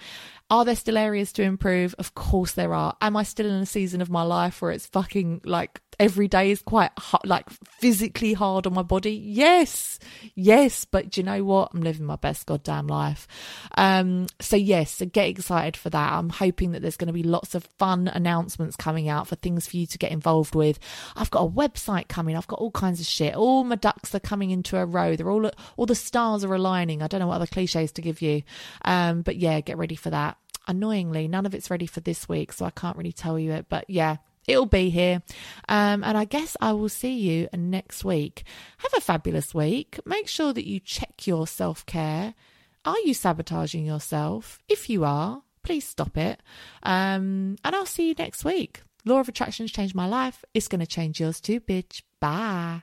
Are 0.51 0.67
there 0.67 0.77
still 0.77 0.99
areas 0.99 1.33
to 1.35 1.43
improve? 1.43 1.95
Of 1.99 2.15
course 2.15 2.53
there 2.53 2.75
are. 2.75 2.95
Am 3.01 3.17
I 3.17 3.23
still 3.23 3.47
in 3.47 3.63
a 3.63 3.67
season 3.67 4.03
of 4.03 4.11
my 4.11 4.23
life 4.23 4.61
where 4.61 4.71
it's 4.71 4.87
fucking 4.87 5.41
like 5.45 5.81
every 5.99 6.29
day 6.29 6.51
is 6.51 6.61
quite 6.61 6.91
like 7.25 7.49
physically 7.81 8.35
hard 8.35 8.67
on 8.67 8.75
my 8.75 8.83
body? 8.83 9.13
Yes, 9.15 9.99
yes. 10.35 10.85
But 10.85 11.17
you 11.17 11.23
know 11.23 11.43
what? 11.43 11.71
I'm 11.73 11.81
living 11.81 12.05
my 12.05 12.17
best 12.17 12.45
goddamn 12.45 12.87
life. 12.87 13.27
Um, 13.79 14.27
so 14.41 14.57
yes, 14.57 14.91
so 14.91 15.07
get 15.07 15.29
excited 15.29 15.75
for 15.75 15.89
that. 15.89 16.13
I'm 16.13 16.29
hoping 16.29 16.73
that 16.73 16.83
there's 16.83 16.99
going 16.99 17.07
to 17.07 17.15
be 17.15 17.23
lots 17.23 17.55
of 17.55 17.65
fun 17.79 18.09
announcements 18.09 18.77
coming 18.77 19.09
out 19.09 19.29
for 19.29 19.37
things 19.37 19.67
for 19.67 19.79
you 19.79 19.87
to 19.87 19.97
get 19.97 20.13
involved 20.13 20.55
with. 20.55 20.79
I've 21.17 21.31
got 21.31 21.45
a 21.45 21.51
website 21.51 22.09
coming. 22.09 22.37
I've 22.37 22.47
got 22.47 22.59
all 22.59 22.73
kinds 22.73 23.01
of 23.01 23.07
shit. 23.07 23.35
All 23.35 23.65
my 23.65 23.77
ducks 23.77 24.15
are 24.15 24.21
coming 24.21 24.51
into 24.51 24.77
a 24.77 24.85
row. 24.85 25.12
They're 25.17 25.31
all 25.31 25.51
all 25.77 25.87
the 25.87 25.95
stars 25.95 26.45
are 26.45 26.55
aligning. 26.55 27.03
I 27.03 27.07
don't 27.07 27.21
know 27.21 27.27
what 27.27 27.37
other 27.37 27.47
cliches 27.47 27.93
to 27.93 28.03
give 28.03 28.23
you, 28.23 28.43
um, 28.85 29.23
but 29.23 29.37
yeah, 29.37 29.61
get 29.61 29.79
ready 29.79 29.97
for 29.97 30.11
that 30.11 30.37
annoyingly, 30.67 31.29
none 31.29 31.47
of 31.47 31.55
it's 31.55 31.71
ready 31.71 31.87
for 31.87 32.01
this 32.01 32.29
week, 32.29 32.53
so 32.53 32.65
I 32.65 32.71
can't 32.71 32.97
really 32.97 33.13
tell 33.13 33.39
you 33.39 33.53
it. 33.53 33.67
But 33.69 33.89
yeah, 33.89 34.17
it'll 34.47 34.67
be 34.67 34.91
here. 34.91 35.23
Um, 35.69 36.05
and 36.05 36.17
I 36.17 36.25
guess 36.25 36.57
I 36.61 36.73
will 36.73 36.89
see 36.89 37.19
you 37.19 37.49
next 37.53 38.05
week. 38.05 38.45
Have 38.79 38.93
a 38.97 39.01
fabulous 39.01 39.55
week. 39.55 39.99
Make 40.05 40.29
sure 40.29 40.53
that 40.53 40.67
you 40.67 40.81
check 40.81 41.27
your 41.27 41.47
self 41.47 41.85
care. 41.87 42.35
Are 42.85 42.99
you 43.05 43.15
sabotaging 43.15 43.85
yourself? 43.85 44.59
If 44.69 44.91
you 44.91 45.05
are, 45.05 45.43
please 45.63 45.87
stop 45.87 46.17
it. 46.17 46.41
Um, 46.83 47.57
and 47.65 47.77
I'll 47.77 47.87
see 47.87 48.09
you 48.09 48.15
next 48.19 48.45
week. 48.45 48.83
Law 49.05 49.21
of 49.21 49.29
Attraction's 49.29 49.73
changed 49.73 49.95
my 49.95 50.07
life. 50.07 50.45
It's 50.55 50.69
going 50.69 50.81
to 50.81 50.87
change 50.87 51.21
yours 51.21 51.41
too, 51.41 51.61
bitch. 51.61 52.03
Bye. 52.21 52.83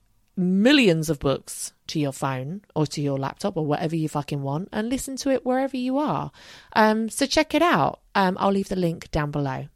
millions 0.35 1.09
of 1.09 1.19
books 1.19 1.73
to 1.87 1.99
your 1.99 2.13
phone 2.13 2.61
or 2.75 2.87
to 2.87 3.01
your 3.01 3.17
laptop 3.17 3.57
or 3.57 3.65
whatever 3.65 3.95
you 3.95 4.09
fucking 4.09 4.41
want 4.41 4.69
and 4.71 4.89
listen 4.89 5.15
to 5.17 5.29
it 5.29 5.45
wherever 5.45 5.77
you 5.77 5.97
are. 5.97 6.31
Um, 6.73 7.09
so 7.09 7.25
check 7.25 7.53
it 7.53 7.61
out. 7.61 7.99
Um, 8.15 8.37
I'll 8.39 8.51
leave 8.51 8.69
the 8.69 8.75
link 8.75 9.11
down 9.11 9.31
below. 9.31 9.67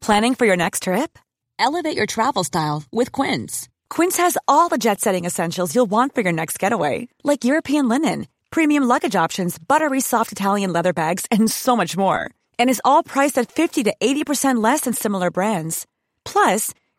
Planning 0.00 0.34
for 0.34 0.44
your 0.44 0.56
next 0.56 0.82
trip? 0.82 1.18
Elevate 1.58 1.96
your 1.96 2.04
travel 2.04 2.44
style 2.44 2.84
with 2.92 3.10
Quince. 3.10 3.70
Quince 3.88 4.18
has 4.18 4.36
all 4.46 4.68
the 4.68 4.76
jet 4.76 5.00
setting 5.00 5.24
essentials 5.24 5.74
you'll 5.74 5.86
want 5.86 6.14
for 6.14 6.20
your 6.20 6.32
next 6.32 6.58
getaway, 6.58 7.08
like 7.22 7.44
European 7.44 7.88
linen, 7.88 8.26
premium 8.50 8.82
luggage 8.84 9.16
options, 9.16 9.58
buttery 9.58 10.00
soft 10.02 10.30
Italian 10.30 10.72
leather 10.74 10.92
bags, 10.92 11.24
and 11.30 11.50
so 11.50 11.74
much 11.74 11.96
more. 11.96 12.30
And 12.58 12.68
is 12.68 12.82
all 12.84 13.02
priced 13.02 13.38
at 13.38 13.50
50 13.50 13.84
to 13.84 13.94
80% 13.98 14.62
less 14.62 14.82
than 14.82 14.92
similar 14.92 15.30
brands. 15.30 15.86
Plus, 16.24 16.74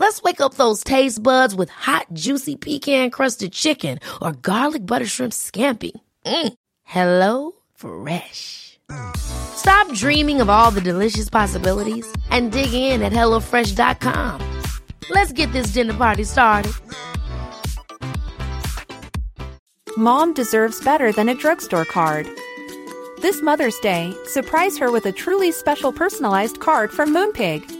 Let's 0.00 0.22
wake 0.22 0.40
up 0.40 0.54
those 0.54 0.82
taste 0.82 1.22
buds 1.22 1.54
with 1.54 1.68
hot, 1.68 2.06
juicy 2.14 2.56
pecan 2.56 3.10
crusted 3.10 3.52
chicken 3.52 3.98
or 4.22 4.32
garlic 4.32 4.86
butter 4.86 5.04
shrimp 5.04 5.34
scampi. 5.34 5.92
Mm. 6.24 6.54
Hello 6.84 7.52
Fresh. 7.74 8.78
Stop 9.18 9.92
dreaming 9.92 10.40
of 10.40 10.48
all 10.48 10.70
the 10.70 10.80
delicious 10.80 11.28
possibilities 11.28 12.10
and 12.30 12.50
dig 12.50 12.72
in 12.72 13.02
at 13.02 13.12
HelloFresh.com. 13.12 14.40
Let's 15.10 15.32
get 15.32 15.52
this 15.52 15.74
dinner 15.74 15.92
party 15.92 16.24
started. 16.24 16.72
Mom 19.98 20.32
deserves 20.32 20.82
better 20.82 21.12
than 21.12 21.28
a 21.28 21.34
drugstore 21.34 21.84
card. 21.84 22.26
This 23.20 23.42
Mother's 23.42 23.78
Day, 23.80 24.14
surprise 24.24 24.78
her 24.78 24.90
with 24.90 25.04
a 25.04 25.12
truly 25.12 25.52
special 25.52 25.92
personalized 25.92 26.58
card 26.58 26.90
from 26.90 27.12
Moonpig. 27.12 27.79